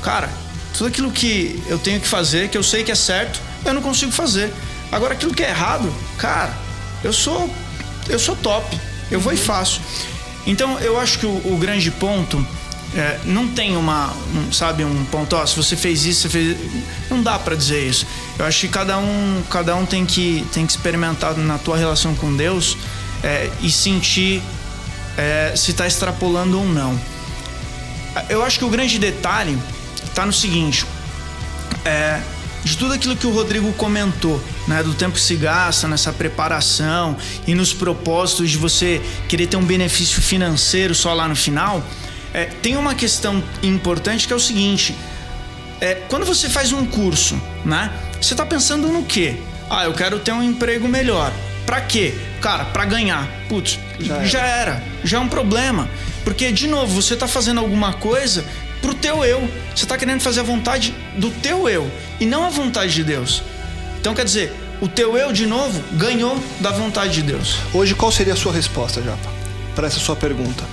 [0.02, 0.28] Cara,
[0.76, 3.82] tudo aquilo que eu tenho que fazer, que eu sei que é certo, eu não
[3.82, 4.52] consigo fazer.
[4.90, 6.52] Agora, aquilo que é errado, cara,
[7.04, 7.52] eu sou,
[8.08, 8.78] eu sou top.
[9.10, 9.80] Eu vou e faço.
[10.46, 12.46] Então, eu acho que o, o grande ponto
[12.96, 16.56] é, não tem uma, um, sabe, um ponto, ó, se você fez isso, você fez.
[17.10, 18.06] Não dá para dizer isso.
[18.38, 22.14] Eu acho que cada um, cada um tem que, tem que experimentar na tua relação
[22.14, 22.76] com Deus
[23.22, 24.42] é, e sentir
[25.16, 26.98] é, se está extrapolando ou não.
[28.28, 29.58] Eu acho que o grande detalhe
[30.06, 30.86] está no seguinte:
[31.84, 32.22] é,
[32.64, 37.18] de tudo aquilo que o Rodrigo comentou, né, do tempo que se gasta nessa preparação
[37.46, 41.84] e nos propósitos de você querer ter um benefício financeiro só lá no final
[42.32, 44.94] é, tem uma questão importante que é o seguinte:
[45.80, 47.92] é, quando você faz um curso, né?
[48.20, 49.36] Você está pensando no quê?
[49.70, 51.32] Ah, eu quero ter um emprego melhor.
[51.64, 52.14] Pra quê?
[52.40, 53.28] Cara, pra ganhar.
[53.48, 54.26] Putz, já era.
[54.26, 54.82] já era.
[55.04, 55.88] Já é um problema.
[56.24, 58.44] Porque, de novo, você tá fazendo alguma coisa
[58.80, 59.48] pro teu eu.
[59.74, 63.42] Você tá querendo fazer a vontade do teu eu e não a vontade de Deus.
[64.00, 67.58] Então, quer dizer, o teu eu, de novo, ganhou da vontade de Deus.
[67.72, 69.30] Hoje, qual seria a sua resposta, Japa,
[69.74, 70.64] para essa sua pergunta?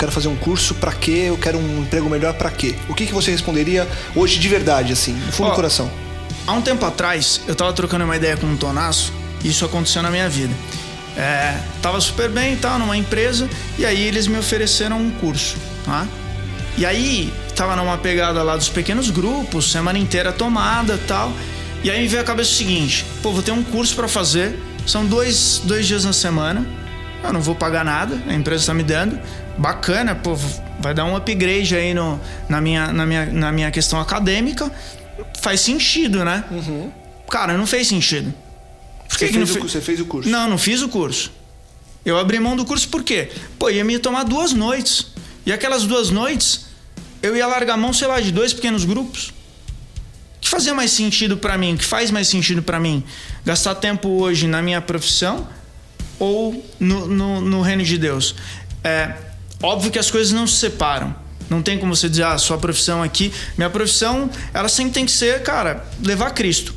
[0.00, 1.24] Eu quero fazer um curso para quê?
[1.26, 2.74] Eu quero um emprego melhor para quê?
[2.88, 3.86] O que, que você responderia
[4.16, 5.90] hoje de verdade, assim, no fundo Ó, do coração?
[6.46, 9.12] Há um tempo atrás, eu tava trocando uma ideia com um Tonaço
[9.44, 10.54] e isso aconteceu na minha vida.
[11.18, 13.46] É, tava super bem e tal, numa empresa,
[13.78, 16.06] e aí eles me ofereceram um curso, tá?
[16.78, 21.30] E aí, tava numa pegada lá dos pequenos grupos, semana inteira tomada tal.
[21.84, 24.58] E aí me veio a cabeça o seguinte: pô, vou ter um curso para fazer,
[24.86, 26.66] são dois, dois dias na semana,
[27.22, 29.18] eu não vou pagar nada, a empresa está me dando.
[29.60, 30.34] Bacana, pô,
[30.80, 32.18] vai dar um upgrade aí no,
[32.48, 34.72] na, minha, na, minha, na minha questão acadêmica.
[35.42, 36.42] Faz sentido, né?
[36.50, 36.90] Uhum.
[37.28, 38.32] Cara, não fez sentido.
[39.06, 40.30] Por você, que fez que não o, você fez o curso?
[40.30, 41.30] Não, não fiz o curso.
[42.06, 43.30] Eu abri mão do curso por quê?
[43.58, 45.08] Pô, ia me tomar duas noites.
[45.44, 46.64] E aquelas duas noites,
[47.22, 49.28] eu ia largar mão, sei lá, de dois pequenos grupos.
[50.38, 51.74] O que fazia mais sentido para mim?
[51.74, 53.04] O que faz mais sentido para mim?
[53.44, 55.46] Gastar tempo hoje na minha profissão
[56.18, 58.34] ou no, no, no reino de Deus.
[58.82, 59.28] É
[59.62, 61.14] óbvio que as coisas não se separam.
[61.48, 63.32] Não tem como você dizer, ah, sua profissão aqui.
[63.58, 66.72] Minha profissão, ela sempre tem que ser, cara, levar Cristo.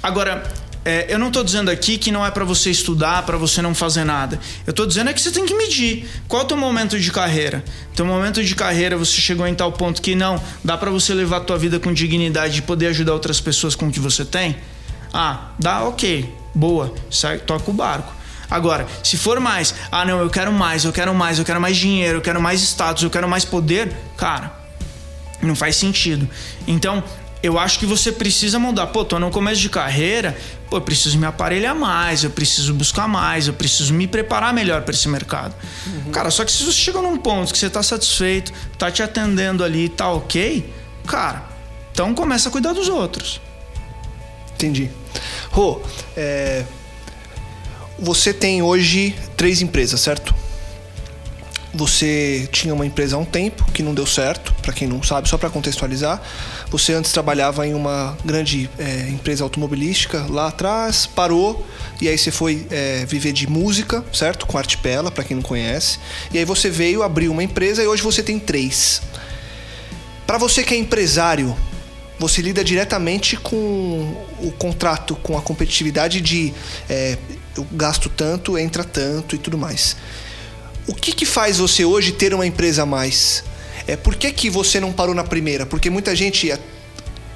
[0.00, 0.44] Agora,
[0.84, 3.74] é, eu não estou dizendo aqui que não é para você estudar, para você não
[3.74, 4.38] fazer nada.
[4.66, 6.08] Eu estou dizendo é que você tem que medir.
[6.26, 7.64] Qual é o teu momento de carreira?
[7.94, 11.38] Teu momento de carreira, você chegou em tal ponto que não, dá para você levar
[11.38, 14.56] a tua vida com dignidade e poder ajudar outras pessoas com o que você tem?
[15.12, 18.21] Ah, dá, ok, boa, sai, toca o barco.
[18.52, 21.74] Agora, se for mais, ah não, eu quero mais, eu quero mais, eu quero mais
[21.74, 24.52] dinheiro, eu quero mais status, eu quero mais poder, cara,
[25.40, 26.28] não faz sentido.
[26.66, 27.02] Então,
[27.42, 28.88] eu acho que você precisa mudar.
[28.88, 30.36] Pô, tô no começo de carreira,
[30.68, 34.82] pô, eu preciso me aparelhar mais, eu preciso buscar mais, eu preciso me preparar melhor
[34.82, 35.54] para esse mercado.
[35.86, 36.12] Uhum.
[36.12, 39.64] Cara, só que se você chegou num ponto que você tá satisfeito, tá te atendendo
[39.64, 40.70] ali, tá ok,
[41.06, 41.42] cara,
[41.90, 43.40] então começa a cuidar dos outros.
[44.54, 44.90] Entendi.
[45.50, 45.80] Rô,
[46.14, 46.64] é,
[48.02, 50.34] você tem hoje três empresas, certo?
[51.72, 55.28] Você tinha uma empresa há um tempo que não deu certo, para quem não sabe,
[55.28, 56.20] só para contextualizar.
[56.68, 61.64] Você antes trabalhava em uma grande é, empresa automobilística lá atrás, parou
[62.00, 64.46] e aí você foi é, viver de música, certo?
[64.46, 65.98] Com Artipela, para quem não conhece.
[66.32, 69.00] E aí você veio abrir uma empresa e hoje você tem três.
[70.26, 71.56] Para você que é empresário,
[72.18, 76.52] você lida diretamente com o contrato, com a competitividade de
[76.90, 77.16] é,
[77.56, 79.96] eu gasto tanto, entra tanto e tudo mais.
[80.86, 83.44] o que, que faz você hoje ter uma empresa a mais?
[83.86, 85.66] É, por que, que você não parou na primeira?
[85.66, 86.58] Porque muita gente, é,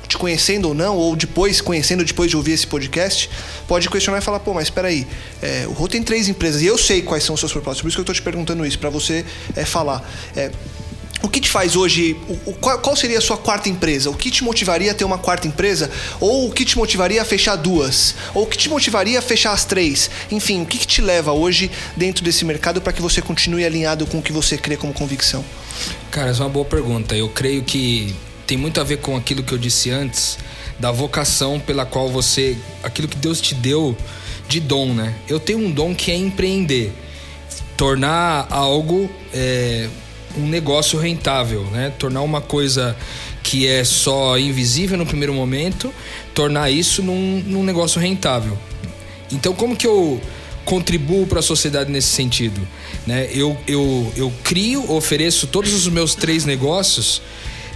[0.06, 3.28] te conhecendo ou não, ou depois, conhecendo depois de ouvir esse podcast,
[3.66, 5.06] pode questionar e falar, pô, mas espera aí,
[5.42, 7.88] é, o Rô tem três empresas e eu sei quais são os seus propósitos, por
[7.88, 9.24] isso que eu estou te perguntando isso, para você
[9.54, 10.08] é, falar.
[10.36, 10.50] É,
[11.26, 12.16] o que te faz hoje?
[12.28, 14.08] O, o, qual, seria a sua quarta empresa?
[14.08, 15.90] O que te motivaria a ter uma quarta empresa?
[16.20, 18.14] Ou o que te motivaria a fechar duas?
[18.32, 20.08] Ou o que te motivaria a fechar as três?
[20.30, 24.06] Enfim, o que, que te leva hoje dentro desse mercado para que você continue alinhado
[24.06, 25.44] com o que você crê como convicção?
[26.12, 27.16] Cara, essa é uma boa pergunta.
[27.16, 28.14] Eu creio que
[28.46, 30.38] tem muito a ver com aquilo que eu disse antes,
[30.78, 32.56] da vocação pela qual você.
[32.84, 33.96] aquilo que Deus te deu
[34.48, 35.12] de dom, né?
[35.28, 36.92] Eu tenho um dom que é empreender,
[37.76, 39.10] tornar algo.
[39.34, 39.88] É,
[40.36, 41.92] um negócio rentável, né?
[41.98, 42.96] Tornar uma coisa
[43.42, 45.92] que é só invisível no primeiro momento,
[46.34, 48.58] tornar isso num, num negócio rentável.
[49.30, 50.20] Então, como que eu
[50.64, 52.66] contribuo para a sociedade nesse sentido?
[53.06, 53.28] Né?
[53.32, 57.22] Eu, eu, eu crio, ofereço todos os meus três negócios,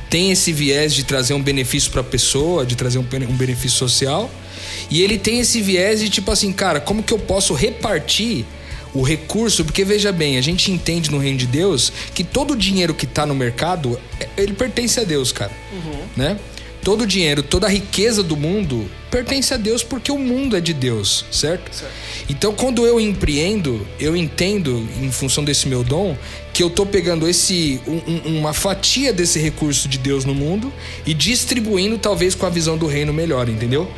[0.09, 3.79] tem esse viés de trazer um benefício para a pessoa, de trazer um, um benefício
[3.79, 4.29] social,
[4.91, 8.45] e ele tem esse viés de tipo assim, cara, como que eu posso repartir
[8.95, 12.57] o recurso, porque veja bem, a gente entende no reino de Deus que todo o
[12.57, 15.53] dinheiro que está no mercado, é, ele pertence a Deus, cara.
[15.73, 16.03] Uhum.
[16.17, 16.39] Né?
[16.83, 20.61] Todo o dinheiro, toda a riqueza do mundo pertence a Deus porque o mundo é
[20.61, 21.75] de Deus, certo?
[21.75, 21.93] certo?
[22.29, 26.17] Então, quando eu empreendo, eu entendo, em função desse meu dom,
[26.55, 30.73] que eu tô pegando esse um, uma fatia desse recurso de Deus no mundo
[31.05, 33.91] e distribuindo talvez com a visão do reino melhor, entendeu?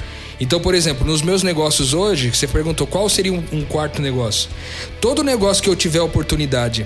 [0.43, 4.51] Então, por exemplo, nos meus negócios hoje, você perguntou qual seria um, quarto negócio.
[5.01, 6.85] Todo negócio que eu tiver oportunidade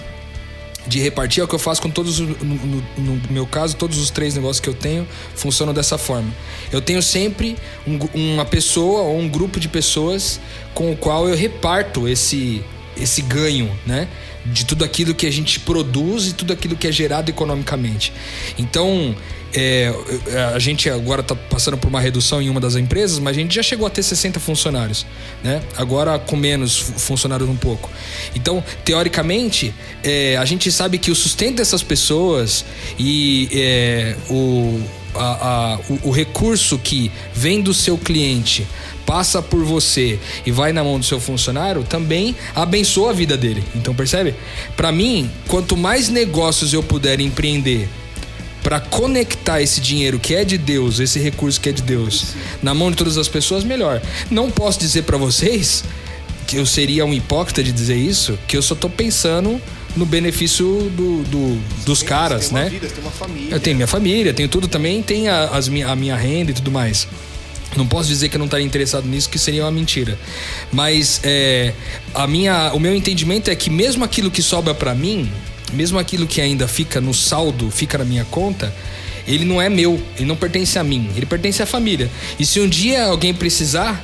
[0.86, 3.96] de repartir é o que eu faço com todos, no, no, no, meu caso, todos
[3.96, 6.30] os três negócios que eu tenho funcionam dessa forma.
[6.70, 10.38] Eu tenho sempre um, uma pessoa ou um grupo de pessoas
[10.74, 12.62] com o qual eu reparto esse,
[12.94, 14.06] esse ganho, né?
[14.52, 18.12] De tudo aquilo que a gente produz e tudo aquilo que é gerado economicamente.
[18.58, 19.14] Então,
[19.54, 19.90] é,
[20.26, 23.40] é, a gente agora está passando por uma redução em uma das empresas, mas a
[23.40, 25.06] gente já chegou a ter 60 funcionários,
[25.42, 25.62] né?
[25.76, 27.90] Agora com menos funcionários um pouco.
[28.34, 32.64] Então, teoricamente, é, a gente sabe que o sustento dessas pessoas
[32.98, 34.80] e é, o,
[35.14, 38.66] a, a, o, o recurso que vem do seu cliente
[39.06, 43.62] passa por você e vai na mão do seu funcionário, também abençoa a vida dele.
[43.74, 44.34] Então percebe?
[44.76, 47.88] Para mim, quanto mais negócios eu puder empreender
[48.62, 52.74] para conectar esse dinheiro que é de Deus, esse recurso que é de Deus, na
[52.74, 54.02] mão de todas as pessoas, melhor.
[54.28, 55.84] Não posso dizer para vocês
[56.48, 59.60] que eu seria um hipócrita de dizer isso, que eu só tô pensando
[59.96, 62.68] no benefício do, do dos tem, caras, né?
[62.68, 63.54] Vida, tem uma família.
[63.54, 66.70] Eu tenho minha família, tenho tudo também, tem a, as, a minha renda e tudo
[66.70, 67.08] mais.
[67.76, 70.18] Não posso dizer que eu não estaria interessado nisso, que seria uma mentira.
[70.72, 71.72] Mas é,
[72.14, 75.30] a minha, o meu entendimento é que mesmo aquilo que sobra para mim,
[75.72, 78.74] mesmo aquilo que ainda fica no saldo, fica na minha conta,
[79.26, 82.10] ele não é meu, ele não pertence a mim, ele pertence à família.
[82.38, 84.02] E se um dia alguém precisar,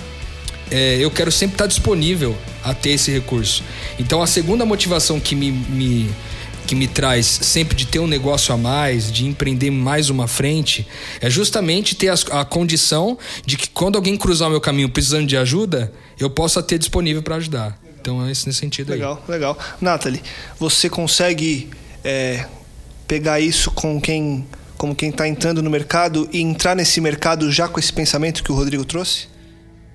[0.70, 3.62] é, eu quero sempre estar disponível a ter esse recurso.
[3.98, 6.11] Então a segunda motivação que me, me,
[6.66, 10.87] que me traz sempre de ter um negócio a mais, de empreender mais uma frente,
[11.20, 15.27] é justamente ter a, a condição de que quando alguém cruzar o meu caminho precisando
[15.27, 17.79] de ajuda, eu possa ter disponível para ajudar.
[18.01, 19.33] Então é nesse sentido legal, aí.
[19.33, 19.77] Legal, legal.
[19.81, 20.22] Nathalie,
[20.59, 21.70] você consegue
[22.03, 22.46] é,
[23.07, 24.46] pegar isso com quem,
[24.77, 28.51] como quem está entrando no mercado e entrar nesse mercado já com esse pensamento que
[28.51, 29.29] o Rodrigo trouxe?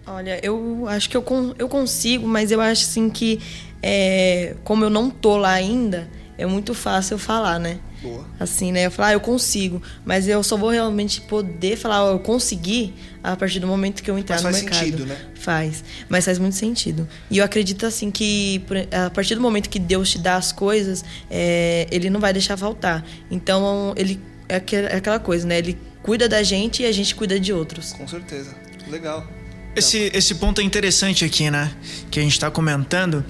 [0.06, 1.26] Olha, eu acho que eu,
[1.60, 3.42] eu consigo, mas eu acho assim que
[3.84, 7.80] é, como eu não tô lá ainda, é muito fácil eu falar, né?
[8.02, 8.26] Boa.
[8.40, 8.86] Assim, né?
[8.86, 9.82] Eu falar, ah, eu consigo.
[10.06, 14.12] Mas eu só vou realmente poder falar, oh, eu consegui a partir do momento que
[14.12, 14.80] eu entrar Mas no faz mercado.
[14.80, 15.18] Faz sentido, né?
[15.36, 15.84] Faz.
[16.08, 17.08] Mas faz muito sentido.
[17.32, 21.04] E eu acredito, assim, que a partir do momento que Deus te dá as coisas,
[21.30, 23.04] é, Ele não vai deixar faltar.
[23.32, 25.58] Então, Ele é, é aquela coisa, né?
[25.58, 27.94] Ele cuida da gente e a gente cuida de outros.
[27.94, 28.56] Com certeza.
[28.88, 29.28] Legal.
[29.76, 31.72] Esse, esse ponto é interessante aqui, né?
[32.10, 33.24] Que a gente está comentando.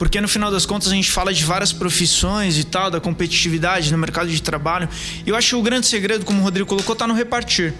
[0.00, 3.92] Porque no final das contas a gente fala de várias profissões e tal, da competitividade
[3.92, 4.88] no mercado de trabalho.
[5.26, 7.74] E eu acho que o grande segredo, como o Rodrigo colocou, está no repartir.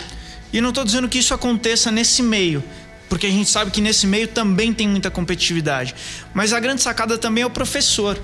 [0.52, 2.62] E não estou dizendo que isso aconteça nesse meio,
[3.08, 5.94] porque a gente sabe que nesse meio também tem muita competitividade.
[6.34, 8.22] Mas a grande sacada também é o professor.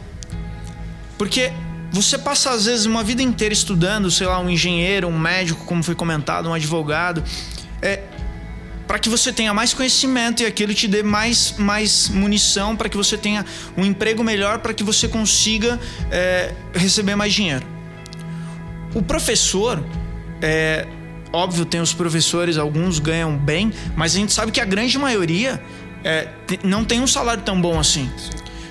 [1.17, 1.51] Porque
[1.91, 5.83] você passa às vezes uma vida inteira estudando, sei lá, um engenheiro, um médico, como
[5.83, 7.25] foi comentado, um advogado.
[7.81, 8.03] É,
[8.87, 12.97] para que você tenha mais conhecimento e aquilo te dê mais, mais munição para que
[12.97, 13.45] você tenha
[13.77, 15.79] um emprego melhor, para que você consiga
[16.11, 17.67] é, receber mais dinheiro.
[18.95, 19.83] O professor,
[20.41, 20.87] é,
[21.33, 25.61] óbvio, tem os professores, alguns ganham bem, mas a gente sabe que a grande maioria
[26.05, 26.29] é,
[26.63, 28.11] não tem um salário tão bom assim.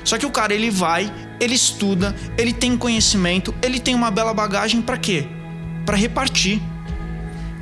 [0.04, 4.34] Só que o cara ele vai, ele estuda, ele tem conhecimento, ele tem uma bela
[4.34, 5.28] bagagem para quê?
[5.86, 6.62] Para repartir.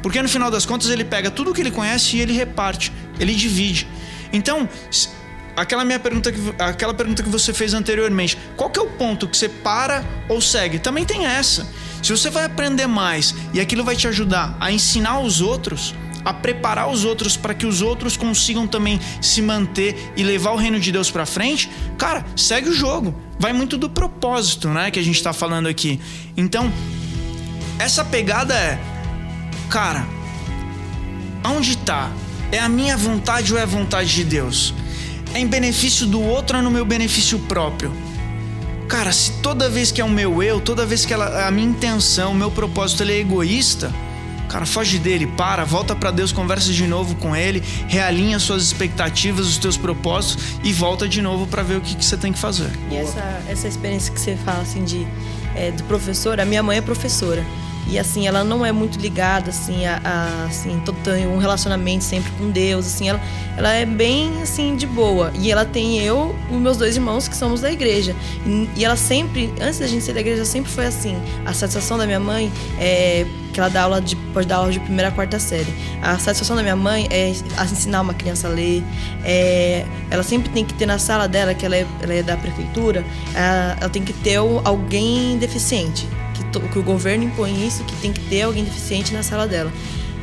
[0.03, 3.33] Porque no final das contas ele pega tudo que ele conhece e ele reparte, ele
[3.33, 3.87] divide.
[4.33, 4.67] Então,
[5.55, 9.27] aquela minha pergunta que, aquela pergunta que você fez anteriormente, qual que é o ponto
[9.27, 10.77] que você para ou segue?
[10.77, 11.65] Também tem essa.
[12.03, 15.95] Se você vai aprender mais e aquilo vai te ajudar a ensinar os outros,
[16.25, 20.57] a preparar os outros para que os outros consigam também se manter e levar o
[20.57, 23.15] reino de Deus para frente, cara, segue o jogo.
[23.39, 25.99] Vai muito do propósito, né, que a gente está falando aqui.
[26.35, 26.71] Então,
[27.79, 28.79] essa pegada é,
[29.69, 30.05] cara,
[31.45, 32.11] onde tá?
[32.51, 34.73] É a minha vontade ou é a vontade de Deus?
[35.33, 37.91] É em benefício do outro ou é no meu benefício próprio?
[38.87, 41.67] Cara, se toda vez que é o meu eu, toda vez que ela, a minha
[41.67, 43.91] intenção, o meu propósito ele é egoísta,
[44.47, 49.47] cara, foge dele, para, volta para Deus, conversa de novo com ele, realinha suas expectativas,
[49.47, 52.37] os teus propósitos e volta de novo para ver o que, que, você tem que
[52.37, 52.69] fazer.
[52.91, 55.07] E essa, essa experiência que você fala assim de
[55.55, 57.43] é, do professor, a minha mãe é professora.
[57.87, 60.81] E assim, ela não é muito ligada, assim, a, a assim,
[61.27, 63.21] um relacionamento sempre com Deus, assim, ela,
[63.57, 65.31] ela é bem, assim, de boa.
[65.35, 68.15] E ela tem eu e meus dois irmãos que somos da igreja.
[68.45, 71.17] E, e ela sempre, antes da gente ser da igreja, sempre foi assim.
[71.45, 74.79] A satisfação da minha mãe é que ela dá aula de, pode dar aula de
[74.79, 75.71] primeira a quarta série.
[76.01, 78.83] A satisfação da minha mãe é ensinar uma criança a ler.
[79.23, 82.35] É, ela sempre tem que ter na sala dela, que ela é, ela é da
[82.35, 83.05] prefeitura,
[83.35, 88.21] ela, ela tem que ter alguém deficiente que o governo impõe isso, que tem que
[88.21, 89.71] ter alguém deficiente na sala dela.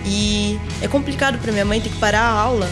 [0.04, 2.70] E é complicado para minha mãe ter que parar a aula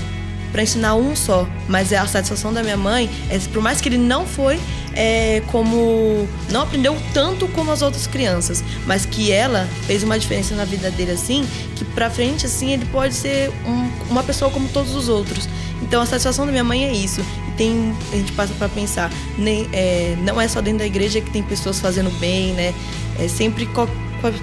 [0.53, 3.89] para ensinar um só, mas é a satisfação da minha mãe, é, por mais que
[3.89, 4.59] ele não foi
[4.95, 10.55] é, como não aprendeu tanto como as outras crianças, mas que ela fez uma diferença
[10.55, 14.69] na vida dele assim, que para frente assim ele pode ser um, uma pessoa como
[14.69, 15.49] todos os outros.
[15.83, 17.21] Então a satisfação da minha mãe é isso.
[17.49, 21.21] E tem a gente passa para pensar, nem, é, não é só dentro da igreja
[21.21, 22.75] que tem pessoas fazendo bem, né?
[23.19, 23.69] É sempre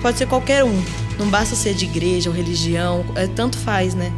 [0.02, 0.84] pode ser qualquer um.
[1.18, 4.12] Não basta ser de igreja ou religião, é, tanto faz, né?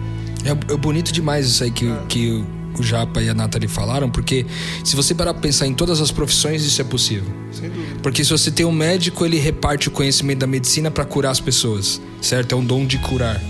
[0.43, 2.43] É, é bonito demais isso aí que, que
[2.79, 4.45] o Japa e a Nathalie falaram, porque
[4.83, 7.31] se você parar pra pensar em todas as profissões, isso é possível.
[7.51, 7.99] Sem dúvida.
[8.01, 11.39] Porque se você tem um médico, ele reparte o conhecimento da medicina para curar as
[11.39, 12.53] pessoas, certo?
[12.53, 13.41] É um dom de curar.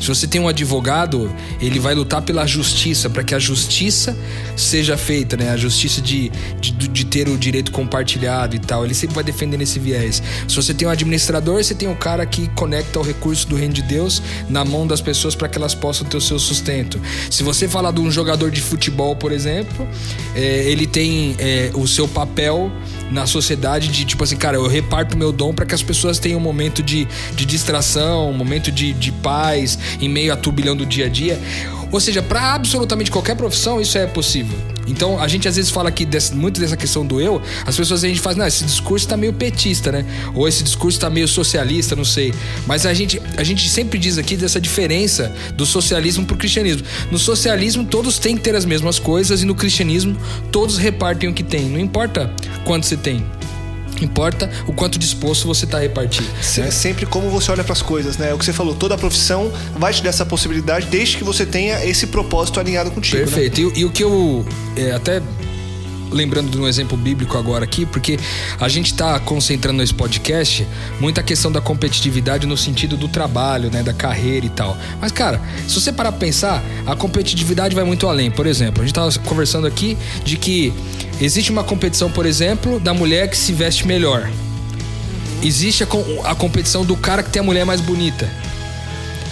[0.00, 1.30] Se você tem um advogado,
[1.60, 4.16] ele vai lutar pela justiça, para que a justiça
[4.56, 5.50] seja feita, né?
[5.50, 8.84] A justiça de, de, de, ter o direito compartilhado e tal.
[8.84, 10.22] Ele sempre vai defender esse viés.
[10.48, 13.74] Se você tem um administrador, você tem um cara que conecta o recurso do reino
[13.74, 16.98] de Deus na mão das pessoas para que elas possam ter o seu sustento.
[17.30, 19.86] Se você falar de um jogador de futebol, por exemplo,
[20.34, 22.72] é, ele tem é, o seu papel
[23.10, 26.38] na sociedade de tipo assim, cara, eu reparto meu dom para que as pessoas tenham
[26.38, 30.84] um momento de, de distração, um momento de, de paz em meio a turbilhão do
[30.84, 31.38] dia a dia.
[31.90, 34.56] Ou seja, para absolutamente qualquer profissão isso é possível.
[34.86, 38.02] Então a gente às vezes fala aqui desse, muito dessa questão do eu, as pessoas
[38.02, 40.04] a gente faz, não, esse discurso tá meio petista, né?
[40.34, 42.34] Ou esse discurso tá meio socialista, não sei.
[42.66, 46.86] Mas a gente, a gente sempre diz aqui dessa diferença do socialismo pro cristianismo.
[47.10, 50.16] No socialismo todos têm que ter as mesmas coisas e no cristianismo
[50.50, 51.68] todos repartem o que tem.
[51.68, 52.32] Não importa
[52.64, 53.24] quanto você tem.
[54.04, 56.24] Importa o quanto disposto você está a repartir.
[56.58, 56.70] né?
[56.70, 58.32] Sempre como você olha para as coisas, né?
[58.34, 61.44] O que você falou, toda a profissão vai te dar essa possibilidade desde que você
[61.46, 63.18] tenha esse propósito alinhado contigo.
[63.18, 63.24] Né?
[63.24, 63.60] Perfeito.
[63.60, 63.72] Né?
[63.76, 64.44] E, e, o que eu
[64.76, 65.22] é, até
[66.10, 68.18] lembrando de um exemplo bíblico agora aqui, porque
[68.60, 70.66] a gente está concentrando nesse podcast
[71.00, 74.76] muita questão da competitividade no sentido do trabalho, né, da carreira e tal.
[75.00, 78.30] Mas cara, se você parar para pensar, a competitividade vai muito além.
[78.30, 80.72] Por exemplo, a gente estava conversando aqui de que
[81.20, 84.28] existe uma competição, por exemplo, da mulher que se veste melhor.
[85.42, 85.86] Existe a,
[86.24, 88.28] a competição do cara que tem a mulher mais bonita.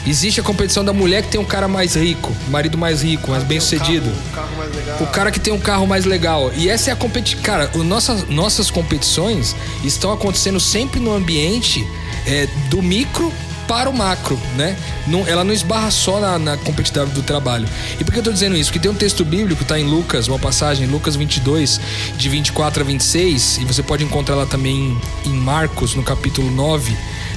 [0.06, 3.44] Existe a competição da mulher que tem um cara mais rico, marido mais rico, mais
[3.44, 4.08] bem sucedido.
[4.08, 5.02] Um carro, um carro mais legal.
[5.02, 6.52] O cara que tem um carro mais legal.
[6.56, 7.42] E essa é a competição.
[7.42, 11.86] Cara, o nossas, nossas competições estão acontecendo sempre no ambiente
[12.26, 13.32] é, do micro
[13.68, 14.74] para o macro, né?
[15.06, 17.68] Não, ela não esbarra só na, na competitividade do trabalho.
[18.00, 18.70] E por que eu tô dizendo isso?
[18.70, 21.78] Porque tem um texto bíblico, tá em Lucas, uma passagem, Lucas 22,
[22.16, 24.96] de 24 a 26, e você pode encontrar lá também
[25.26, 26.96] em Marcos, no capítulo 9,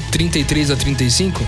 [0.10, 1.46] 33 a 35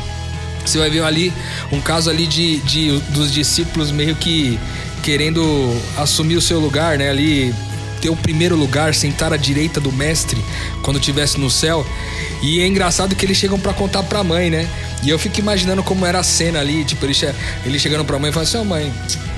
[0.69, 1.33] você vai ver ali
[1.71, 4.59] um caso ali de, de dos discípulos meio que
[5.01, 7.09] querendo assumir o seu lugar, né?
[7.09, 7.53] Ali
[8.03, 10.43] ter o primeiro lugar, sentar à direita do mestre
[10.81, 11.85] quando estivesse no céu.
[12.41, 14.67] E é engraçado que eles chegam para contar pra mãe, né?
[15.01, 17.33] E eu fico imaginando como era a cena ali, tipo, ele, che
[17.65, 18.93] ele chegando pra mãe e falando assim, oh, mãe,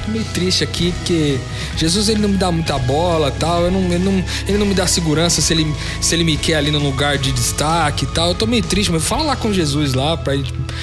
[0.09, 1.39] meio triste aqui, porque
[1.77, 4.73] Jesus ele não me dá muita bola tal, eu não, ele, não, ele não me
[4.73, 8.29] dá segurança se ele, se ele me quer ali no lugar de destaque e tal.
[8.29, 10.33] Eu tô meio triste, mas fala lá com Jesus lá, pra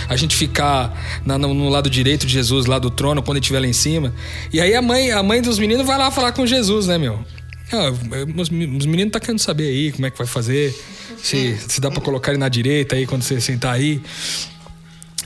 [0.08, 3.44] a gente ficar na, no, no, lado direito de Jesus, lá do trono, quando ele
[3.44, 4.12] estiver lá em cima.
[4.52, 7.18] E aí a mãe, a mãe dos meninos vai lá falar com Jesus, né, meu?
[7.72, 7.90] Ah,
[8.36, 10.78] os meninos tá querendo saber aí como é que vai fazer,
[11.22, 14.02] se, se dá para colocar ele na direita aí quando você sentar aí.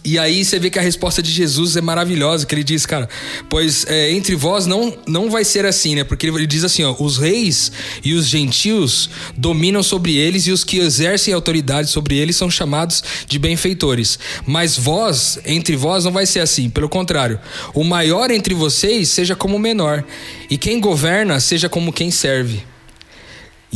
[0.06, 3.08] E aí você vê que a resposta de Jesus é maravilhosa, que ele diz, cara,
[3.50, 6.04] pois é, entre vós não, não vai ser assim, né?
[6.04, 7.72] Porque ele diz assim, ó, os reis
[8.04, 13.02] e os gentios dominam sobre eles e os que exercem autoridade sobre eles são chamados
[13.26, 14.16] de benfeitores.
[14.46, 16.70] Mas vós, entre vós, não vai ser assim.
[16.70, 17.40] Pelo contrário,
[17.74, 20.04] o maior entre vocês seja como o menor,
[20.48, 22.62] e quem governa seja como quem serve.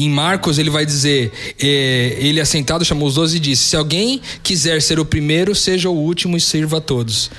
[0.04, 1.30] Em Marcos, ele vai dizer:
[1.60, 5.90] é, ele assentado chamou os doze e disse: Se alguém quiser ser o primeiro, seja
[5.90, 7.30] o último e sirva a todos.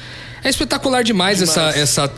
[0.43, 1.57] É espetacular demais, demais.
[1.57, 1.79] essa.
[1.79, 2.13] essa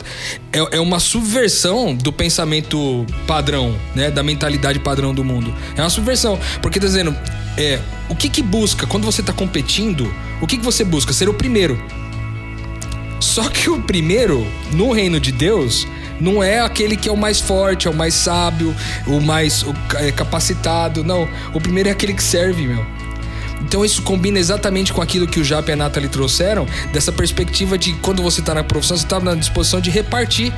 [0.52, 4.12] é, é, uma subversão do pensamento padrão, né?
[4.12, 5.54] Da mentalidade padrão do mundo.
[5.78, 6.40] É uma subversão.
[6.62, 7.16] Porque tá dizendo,
[7.58, 7.80] é,
[8.10, 10.14] o que que busca quando você tá competindo?
[10.42, 11.14] O que que você busca?
[11.14, 11.82] Ser o primeiro.
[13.20, 15.88] Só que o primeiro, no reino de Deus,
[16.24, 18.74] não é aquele que é o mais forte, é o mais sábio,
[19.06, 19.66] o mais
[19.96, 21.04] é, capacitado.
[21.04, 21.28] Não.
[21.54, 22.86] O primeiro é aquele que serve, meu.
[23.62, 27.78] Então isso combina exatamente com aquilo que o Jap e a Nathalie trouxeram, dessa perspectiva
[27.78, 30.54] de quando você está na profissão, você está na disposição de repartir.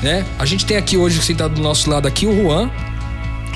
[0.00, 0.24] Né?
[0.38, 2.70] A gente tem aqui hoje, sentado do nosso lado aqui, o Juan,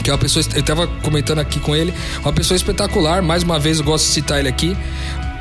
[0.02, 3.60] que é uma pessoa, eu estava comentando aqui com ele, uma pessoa espetacular, mais uma
[3.60, 4.76] vez eu gosto de citar ele aqui.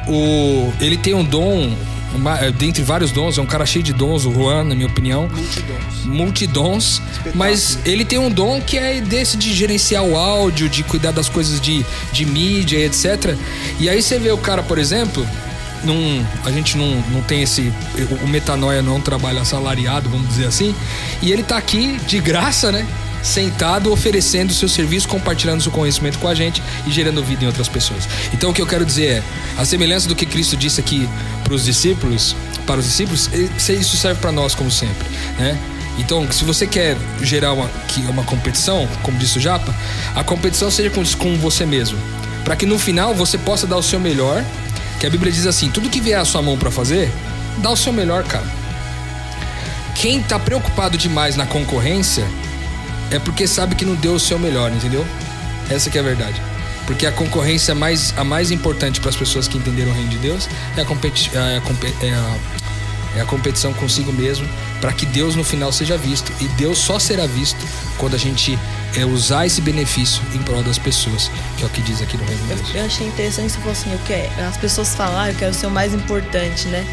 [0.08, 1.76] O, ele tem um dom
[2.14, 4.88] uma, é, dentre vários dons, é um cara cheio de dons, o Juan, na minha
[4.88, 5.30] opinião.
[5.30, 6.06] Multidons.
[6.06, 7.02] Multidons.
[7.34, 11.30] Mas ele tem um dom que é desse de gerenciar o áudio, de cuidar das
[11.30, 13.36] coisas de, de mídia etc.
[13.80, 15.28] E aí você vê o cara, por exemplo,
[15.84, 17.72] num, a gente não, não tem esse.
[18.24, 20.76] O Metanoia não é um trabalho assalariado, vamos dizer assim.
[21.22, 22.86] E ele tá aqui de graça, né?
[23.24, 27.68] Sentado oferecendo seu serviço, compartilhando seu conhecimento com a gente e gerando vida em outras
[27.68, 28.08] pessoas.
[28.34, 29.24] Então o que eu quero dizer é,
[29.58, 31.08] a semelhança do que Cristo disse aqui
[31.44, 33.30] para os discípulos, para os discípulos,
[33.70, 35.08] isso serve para nós como sempre,
[35.38, 35.58] né?
[35.98, 37.70] Então, se você quer gerar uma,
[38.10, 39.74] uma competição, como disse o Japa,
[40.16, 41.98] a competição seja com, com você mesmo.
[42.44, 44.44] Para que no final você possa dar o seu melhor.
[45.00, 47.12] Que a Bíblia diz assim: tudo que vier à sua mão para fazer,
[47.58, 48.46] dá o seu melhor, cara.
[49.96, 52.28] Quem tá preocupado demais na concorrência
[53.12, 55.06] é porque sabe que não deu o seu melhor, entendeu?
[55.70, 56.42] Essa que é a verdade.
[56.86, 60.18] Porque a concorrência mais, a mais importante para as pessoas que entenderam o reino de
[60.18, 60.48] Deus
[60.78, 61.62] é a, competi é a,
[62.06, 62.38] é a,
[63.18, 64.48] é a competição consigo mesmo,
[64.80, 66.32] para que Deus no final seja visto.
[66.40, 67.60] E Deus só será visto
[67.98, 68.58] quando a gente
[68.96, 72.24] é, usar esse benefício em prol das pessoas, que é o que diz aqui no
[72.24, 72.70] reino de Deus.
[72.70, 75.54] Eu, eu achei interessante se fosse assim, eu quero, as pessoas falar, ah, eu quero
[75.54, 76.86] ser o mais importante, né?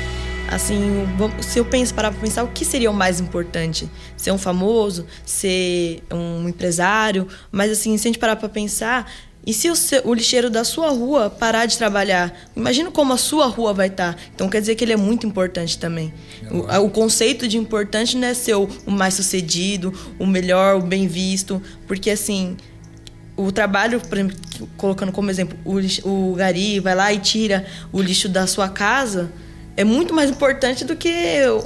[0.54, 1.04] Assim,
[1.40, 3.90] se eu penso, parar para pensar, o que seria o mais importante?
[4.16, 5.04] Ser um famoso?
[5.26, 7.26] Ser um empresário?
[7.50, 9.12] Mas assim, se a gente parar para pensar,
[9.44, 12.32] e se o, seu, o, lixeiro da sua rua parar de trabalhar?
[12.54, 14.14] Imagina como a sua rua vai estar.
[14.14, 14.20] Tá.
[14.32, 16.14] Então quer dizer que ele é muito importante também.
[16.48, 20.82] O, o, conceito de importante não é ser o, o mais sucedido, o melhor, o
[20.82, 21.60] bem visto.
[21.84, 22.56] Porque assim,
[23.36, 24.36] o trabalho, por exemplo,
[24.76, 28.68] colocando como exemplo, o, lixo, o gari vai lá e tira o lixo da sua
[28.68, 29.32] casa
[29.76, 31.12] é muito mais importante do que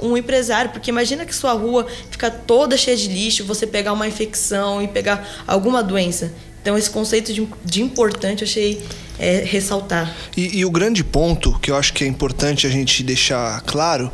[0.01, 4.07] um empresário, porque imagina que sua rua fica toda cheia de lixo, você pegar uma
[4.07, 6.33] infecção e pegar alguma doença.
[6.61, 8.81] Então esse conceito de, de importante eu achei
[9.17, 10.15] é, ressaltar.
[10.35, 14.11] E, e, o grande ponto que eu acho que é importante a gente deixar claro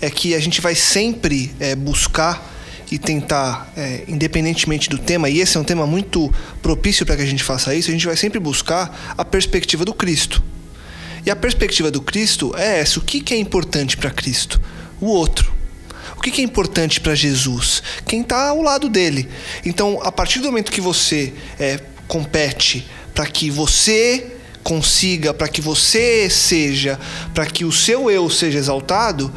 [0.00, 2.54] é que a gente vai sempre é, buscar
[2.90, 6.32] e tentar, é, independentemente do tema, e esse é um tema muito
[6.62, 9.92] propício para que a gente faça isso, a gente vai sempre buscar a perspectiva do
[9.92, 10.42] Cristo.
[11.26, 14.60] E a perspectiva do Cristo é essa: o que, é importante para Cristo?
[15.00, 15.52] O outro.
[16.16, 17.82] O que, é importante para Jesus?
[18.06, 19.28] Quem está ao lado dele.
[19.64, 25.60] Então, a partir do momento que você é, compete para que você consiga, para que
[25.60, 26.98] você seja,
[27.34, 29.32] para que o seu eu seja exaltado,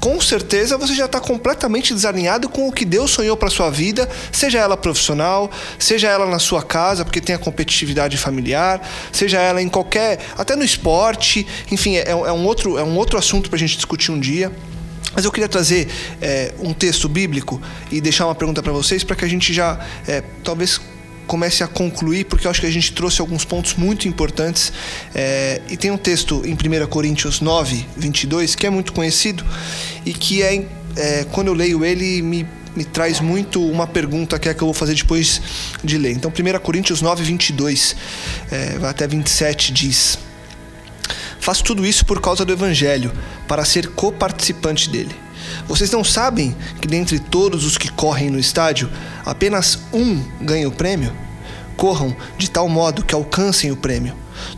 [0.00, 4.08] com certeza você já está completamente desalinhado com o que Deus sonhou para sua vida,
[4.32, 8.80] seja ela profissional, seja ela na sua casa, porque tem a competitividade familiar,
[9.12, 13.18] seja ela em qualquer, até no esporte, enfim, é, é um outro é um outro
[13.18, 14.50] assunto para a gente discutir um dia.
[15.12, 15.88] Mas eu queria trazer
[16.22, 19.78] é, um texto bíblico e deixar uma pergunta para vocês para que a gente já
[20.06, 20.80] é, talvez
[21.30, 24.72] comece a concluir, porque eu acho que a gente trouxe alguns pontos muito importantes.
[25.14, 29.44] É, e tem um texto em 1 Coríntios 9, 22, que é muito conhecido
[30.04, 30.66] e que é,
[30.96, 34.66] é quando eu leio ele, me, me traz muito uma pergunta que é que eu
[34.66, 35.40] vou fazer depois
[35.84, 36.10] de ler.
[36.10, 37.94] Então, 1 Coríntios 9, 22,
[38.50, 40.18] é, até 27, diz.
[41.38, 43.12] Faço tudo isso por causa do Evangelho,
[43.46, 45.14] para ser coparticipante dele.
[45.66, 48.90] Vocês não sabem que dentre todos os que correm no estádio,
[49.24, 51.12] apenas um ganha o prêmio?
[51.76, 54.14] Corram de tal modo que alcancem o prêmio.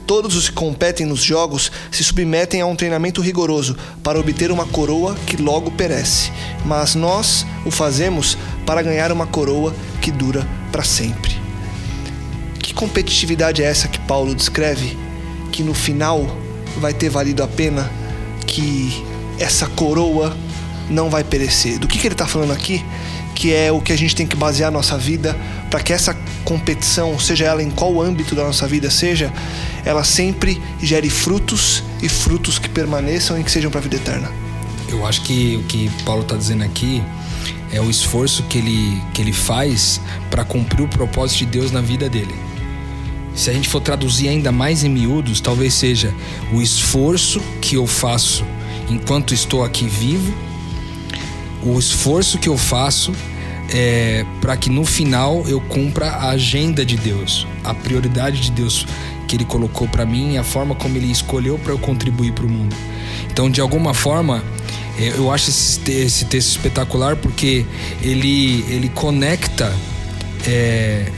[0.07, 4.67] Todos os que competem nos jogos se submetem a um treinamento rigoroso para obter uma
[4.67, 6.31] coroa que logo perece,
[6.65, 8.37] mas nós o fazemos
[8.67, 11.41] para ganhar uma coroa que dura para sempre.
[12.59, 14.97] Que competitividade é essa que Paulo descreve?
[15.51, 16.27] Que no final
[16.79, 17.91] vai ter valido a pena?
[18.47, 19.05] Que
[19.39, 20.37] essa coroa
[20.93, 21.79] não vai perecer.
[21.79, 22.85] Do que, que ele está falando aqui?
[23.35, 25.37] Que é o que a gente tem que basear a nossa vida
[25.71, 29.33] para que essa competição, seja ela em qual âmbito da nossa vida seja,
[29.85, 34.31] ela sempre gere frutos e frutos que permaneçam e que sejam para a vida eterna.
[34.89, 37.03] Eu acho que o que Paulo está dizendo aqui
[37.73, 41.81] é o esforço que ele, que ele faz para cumprir o propósito de Deus na
[41.81, 42.35] vida dele.
[43.35, 46.13] Se a gente for traduzir ainda mais em miúdos, talvez seja
[46.53, 48.45] o esforço que eu faço
[48.91, 50.35] enquanto estou aqui vivo,
[51.63, 53.13] o esforço que eu faço
[53.73, 58.87] é, para que no final eu cumpra a agenda de Deus, a prioridade de Deus
[59.27, 62.49] que Ele colocou para mim, a forma como Ele escolheu para eu contribuir para o
[62.49, 62.77] mundo.
[63.31, 64.45] Então, de alguma forma,
[64.99, 67.65] é, eu acho esse, esse texto espetacular porque
[68.03, 69.75] ele, ele conecta
[70.47, 71.11] é,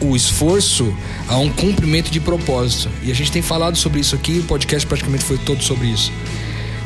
[0.00, 0.94] o esforço
[1.28, 2.88] a um cumprimento de propósito.
[3.02, 6.12] E a gente tem falado sobre isso aqui, o podcast praticamente foi todo sobre isso.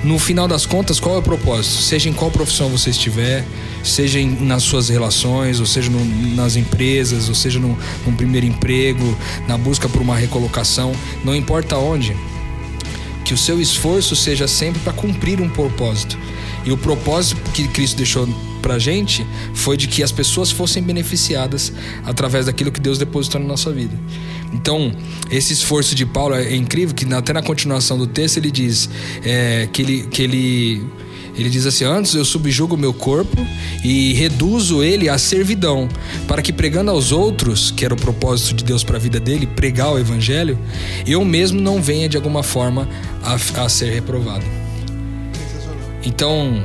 [0.05, 1.80] No final das contas, qual é o propósito?
[1.80, 3.42] Seja em qual profissão você estiver,
[3.82, 6.05] seja em, nas suas relações, ou seja no,
[6.36, 7.74] nas empresas, ou seja num
[8.14, 9.16] primeiro emprego,
[9.48, 10.92] na busca por uma recolocação,
[11.24, 12.14] não importa onde,
[13.24, 16.18] que o seu esforço seja sempre para cumprir um propósito.
[16.66, 18.28] E o propósito que Cristo deixou
[18.64, 21.70] pra gente foi de que as pessoas fossem beneficiadas
[22.02, 23.94] através daquilo que Deus depositou na nossa vida.
[24.54, 24.90] Então,
[25.30, 28.88] esse esforço de Paulo é incrível, que até na continuação do texto ele diz
[29.22, 30.02] é, que ele.
[30.04, 30.86] Que ele
[31.36, 33.36] ele diz assim: Antes eu subjugo o meu corpo
[33.84, 35.86] e reduzo ele à servidão,
[36.26, 39.46] para que pregando aos outros, que era o propósito de Deus para a vida dele,
[39.46, 40.56] pregar o evangelho,
[41.06, 42.88] eu mesmo não venha de alguma forma
[43.22, 44.44] a, a ser reprovado.
[46.04, 46.62] Então,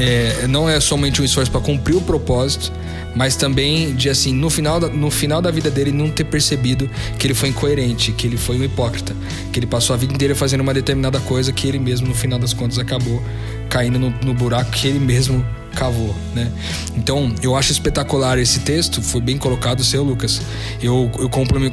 [0.00, 2.72] é, não é somente um esforço para cumprir o propósito,
[3.14, 6.88] mas também de assim, no final, da, no final da vida dele, não ter percebido
[7.18, 9.14] que ele foi incoerente, que ele foi um hipócrita,
[9.52, 12.38] que ele passou a vida inteira fazendo uma determinada coisa que ele mesmo, no final
[12.38, 13.22] das contas, acabou
[13.68, 15.44] caindo no, no buraco que ele mesmo
[15.74, 16.50] cavou, né?
[16.96, 20.40] Então, eu acho espetacular esse texto, foi bem colocado, seu Lucas.
[20.82, 21.28] Eu, eu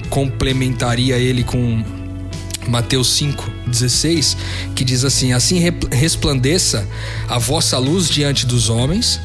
[0.10, 1.84] complementaria ele com
[2.68, 4.38] Mateus 5, 16,
[4.76, 5.60] que diz assim: Assim
[5.92, 6.88] resplandeça
[7.28, 9.20] a vossa luz diante dos homens,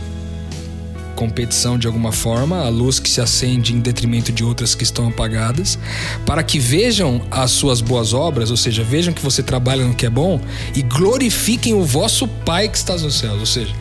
[1.13, 5.09] competição de alguma forma, a luz que se acende em detrimento de outras que estão
[5.09, 5.79] apagadas,
[6.27, 10.07] para que vejam as suas boas obras, ou seja, vejam que você trabalha no que
[10.07, 10.41] é bom
[10.75, 13.39] e glorifiquem o vosso Pai que está nos céus.
[13.39, 13.75] Ou seja,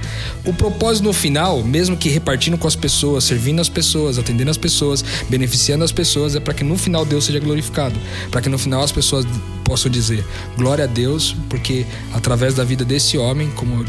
[0.46, 4.58] o propósito no final, mesmo que repartindo com as pessoas, servindo as pessoas, atendendo as
[4.58, 7.96] pessoas, beneficiando as pessoas, é para que no final Deus seja glorificado,
[8.30, 9.26] para que no final as pessoas
[9.64, 10.26] possam dizer
[10.58, 13.86] glória a Deus, porque através da vida desse homem, como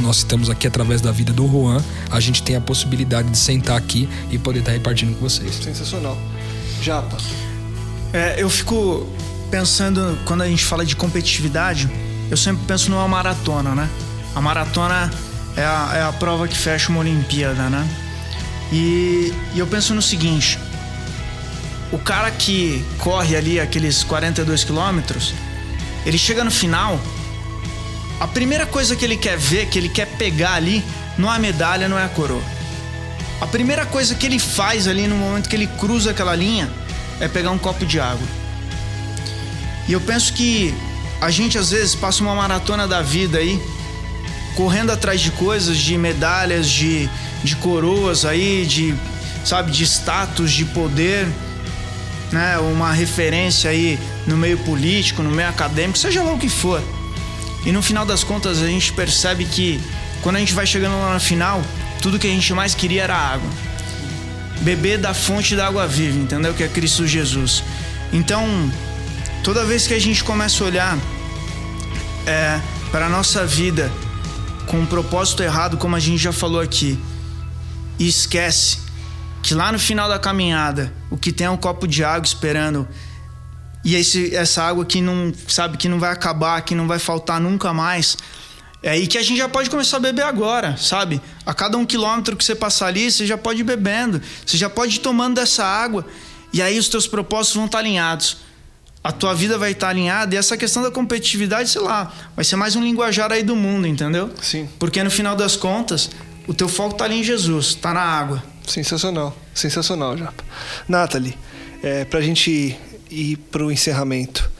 [0.00, 3.76] nós citamos aqui através da vida do Juan, a gente tem a possibilidade de sentar
[3.76, 5.54] aqui e poder estar repartindo com vocês.
[5.56, 6.16] Sensacional.
[6.82, 7.16] Japa.
[8.12, 9.06] É, eu fico
[9.50, 11.88] pensando, quando a gente fala de competitividade,
[12.30, 13.88] eu sempre penso numa maratona, né?
[14.34, 15.10] A maratona
[15.56, 17.88] é a, é a prova que fecha uma Olimpíada, né?
[18.72, 20.58] E, e eu penso no seguinte:
[21.92, 25.34] o cara que corre ali aqueles 42 quilômetros,
[26.06, 27.00] ele chega no final,
[28.20, 30.84] a primeira coisa que ele quer ver, que ele quer pegar ali,
[31.16, 32.42] não é a medalha, não é a coroa.
[33.40, 36.70] A primeira coisa que ele faz ali no momento que ele cruza aquela linha
[37.18, 38.28] é pegar um copo de água.
[39.88, 40.74] E eu penso que
[41.18, 43.58] a gente às vezes passa uma maratona da vida aí,
[44.54, 47.08] correndo atrás de coisas, de medalhas, de,
[47.42, 48.94] de coroas aí, de,
[49.46, 51.26] sabe, de status, de poder,
[52.30, 52.58] né?
[52.58, 56.82] Uma referência aí no meio político, no meio acadêmico, seja lá o que for.
[57.64, 59.80] E no final das contas a gente percebe que
[60.22, 61.62] quando a gente vai chegando lá no final,
[62.00, 63.48] tudo que a gente mais queria era água.
[64.60, 66.52] Beber da fonte da água viva, entendeu?
[66.54, 67.62] Que é Cristo Jesus.
[68.12, 68.46] Então,
[69.42, 70.98] toda vez que a gente começa a olhar
[72.26, 73.90] é, para a nossa vida
[74.66, 76.98] com um propósito errado, como a gente já falou aqui,
[77.98, 78.78] e esquece
[79.42, 82.86] que lá no final da caminhada, o que tem é um copo de água esperando
[83.84, 87.40] e esse, essa água que não sabe que não vai acabar, que não vai faltar
[87.40, 88.16] nunca mais.
[88.82, 91.20] É aí que a gente já pode começar a beber agora, sabe?
[91.44, 94.70] A cada um quilômetro que você passar ali, você já pode ir bebendo, você já
[94.70, 96.06] pode ir tomando dessa água,
[96.52, 98.38] e aí os teus propósitos vão estar alinhados.
[99.02, 102.56] A tua vida vai estar alinhada, e essa questão da competitividade, sei lá, vai ser
[102.56, 104.30] mais um linguajar aí do mundo, entendeu?
[104.40, 104.68] Sim.
[104.78, 106.10] Porque no final das contas,
[106.46, 108.42] o teu foco está ali em Jesus, está na água.
[108.66, 110.44] Sensacional, sensacional, Japa.
[110.88, 111.36] Nathalie,
[111.82, 112.78] é, pra gente
[113.10, 114.50] ir para o encerramento.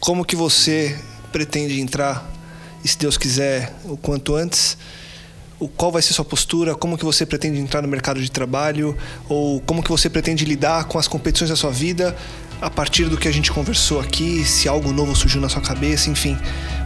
[0.00, 0.98] Como que você
[1.32, 2.30] pretende entrar,
[2.84, 4.76] e se Deus quiser, o quanto antes?
[5.58, 8.96] o qual vai ser sua postura, como que você pretende entrar no mercado de trabalho,
[9.28, 12.14] ou como que você pretende lidar com as competições da sua vida
[12.60, 16.10] a partir do que a gente conversou aqui, se algo novo surgiu na sua cabeça,
[16.10, 16.36] enfim.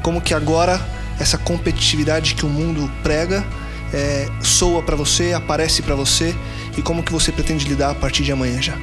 [0.03, 0.81] Como que agora
[1.19, 3.45] essa competitividade que o mundo prega
[3.93, 6.35] é, soa para você, aparece para você
[6.77, 8.77] e como que você pretende lidar a partir de amanhã já?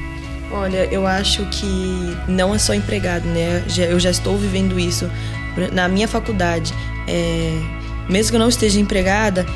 [0.50, 3.64] Olha, eu acho que não é só empregado, né?
[3.76, 5.10] Eu já estou vivendo isso
[5.72, 6.72] na minha faculdade.
[7.08, 7.58] É,
[8.08, 9.46] mesmo que eu não esteja empregada,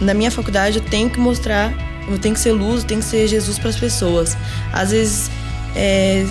[0.00, 1.72] na minha faculdade eu tenho que mostrar,
[2.08, 4.36] eu tenho que ser luz, eu tenho que ser Jesus para as pessoas.
[4.72, 5.30] Às vezes
[5.74, 6.24] é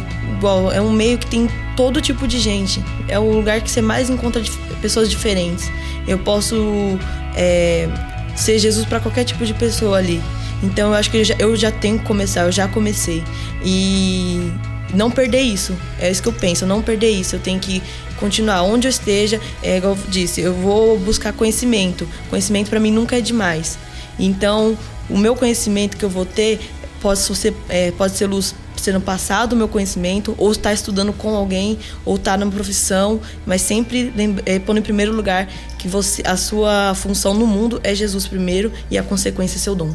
[0.73, 2.83] é um meio que tem todo tipo de gente.
[3.07, 4.41] É o lugar que você mais encontra
[4.81, 5.71] pessoas diferentes.
[6.07, 6.99] Eu posso
[7.35, 7.89] é,
[8.35, 10.21] ser Jesus para qualquer tipo de pessoa ali.
[10.65, 13.23] Então eu acho que eu já, eu já tenho que começar, eu já comecei.
[13.63, 14.51] E
[14.93, 15.75] não perder isso.
[15.99, 17.35] É isso que eu penso, não perder isso.
[17.35, 17.81] Eu tenho que
[18.17, 19.39] continuar onde eu esteja.
[19.61, 22.07] É igual eu disse, eu vou buscar conhecimento.
[22.29, 23.77] Conhecimento para mim nunca é demais.
[24.17, 24.77] Então,
[25.09, 26.59] o meu conhecimento que eu vou ter
[27.01, 31.35] pode ser, é, pode ser luz sendo passado o meu conhecimento, ou estar estudando com
[31.35, 34.13] alguém, ou estar numa profissão, mas sempre
[34.45, 35.47] é, pondo em primeiro lugar
[35.79, 39.73] que você, a sua função no mundo é Jesus primeiro e a consequência é seu
[39.73, 39.93] dom.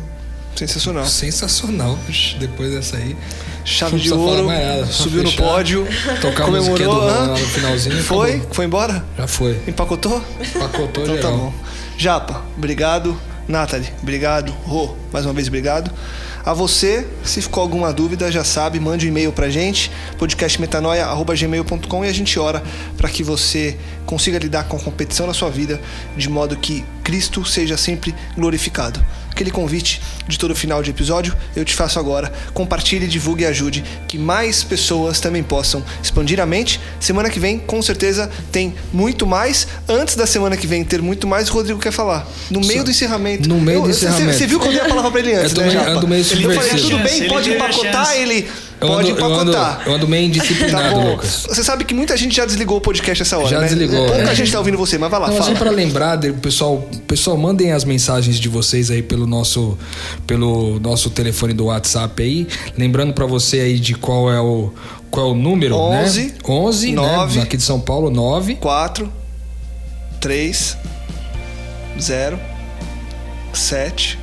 [0.61, 1.07] Sensacional.
[1.07, 1.99] Sensacional.
[2.39, 3.17] Depois dessa aí.
[3.65, 5.89] Chave de ouro, nada, subiu fechar, no pódio,
[6.21, 6.77] tocar comemorou.
[6.77, 8.03] Do lá no finalzinho.
[8.03, 8.33] Foi?
[8.33, 8.55] Acabou.
[8.55, 9.05] Foi embora?
[9.17, 9.59] Já foi.
[9.67, 10.23] Empacotou?
[10.39, 11.31] Empacotou, então geral.
[11.31, 11.55] tá bom.
[11.97, 13.19] Japa, obrigado.
[13.49, 14.53] Nathalie, obrigado.
[14.65, 15.91] Rô, mais uma vez obrigado.
[16.45, 22.09] A você, se ficou alguma dúvida, já sabe, mande um e-mail pra gente, podcastmetanoia.gmail.com e
[22.09, 22.63] a gente ora
[22.99, 25.81] para que você consiga lidar com a competição na sua vida
[26.17, 31.65] de modo que Cristo seja sempre glorificado aquele convite de todo final de episódio, eu
[31.65, 32.33] te faço agora.
[32.53, 36.81] Compartilhe, divulgue e ajude que mais pessoas também possam expandir a mente.
[36.99, 39.67] Semana que vem, com certeza, tem muito mais.
[39.89, 42.27] Antes da semana que vem ter muito mais, o Rodrigo quer falar.
[42.51, 43.49] No meio do encerramento.
[43.49, 44.33] No meio eu, do encerramento.
[44.35, 45.91] Você, viu que eu dei a palavra pra ele antes, eu né, Japa?
[45.91, 48.49] Ando meio ele falei, tudo bem, pode empacotar, ele...
[48.81, 49.43] Eu Pode ando, empacotar.
[49.45, 51.47] Eu ando, eu ando meio indisciplinado, tá Lucas.
[51.49, 53.69] Você sabe que muita gente já desligou o podcast essa hora, já né?
[53.69, 54.07] desligou.
[54.07, 54.35] Pouca é.
[54.35, 55.51] gente tá ouvindo você, mas vai lá, Não, fala.
[55.51, 59.79] Só pra lembrar, pessoal, pessoal, mandem as mensagens de vocês aí pelo nosso,
[60.27, 62.47] pelo nosso telefone do WhatsApp aí.
[62.77, 64.73] Lembrando para você aí de qual é o,
[65.11, 66.33] qual é o número, 11, né?
[66.47, 67.43] 11, 9, né?
[67.43, 68.57] Aqui de São Paulo, 9.
[68.57, 69.11] 4,
[70.21, 70.77] 3,
[71.99, 72.39] 0,
[73.53, 74.19] 7,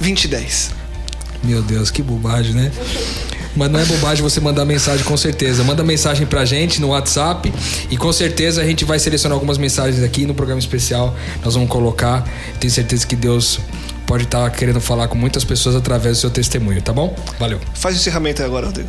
[0.00, 0.70] 20 e 10.
[1.44, 2.72] Meu Deus, que bobagem, né?
[3.56, 5.64] Mas não é bobagem você mandar mensagem, com certeza.
[5.64, 7.52] Manda mensagem pra gente no WhatsApp
[7.90, 11.16] e com certeza a gente vai selecionar algumas mensagens aqui no programa especial.
[11.44, 12.28] Nós vamos colocar.
[12.60, 13.58] Tenho certeza que Deus
[14.08, 17.14] pode estar querendo falar com muitas pessoas através do seu testemunho, tá bom?
[17.38, 17.60] Valeu.
[17.74, 18.88] Faz o encerramento aí agora, Rodrigo.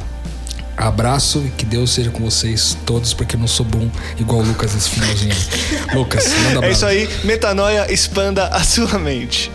[0.78, 4.44] Abraço e que Deus seja com vocês todos, porque eu não sou bom igual o
[4.44, 5.36] Lucas nesse finalzinho.
[5.94, 6.66] Lucas, manda abraço.
[6.66, 9.52] É isso aí, metanoia, expanda a sua mente.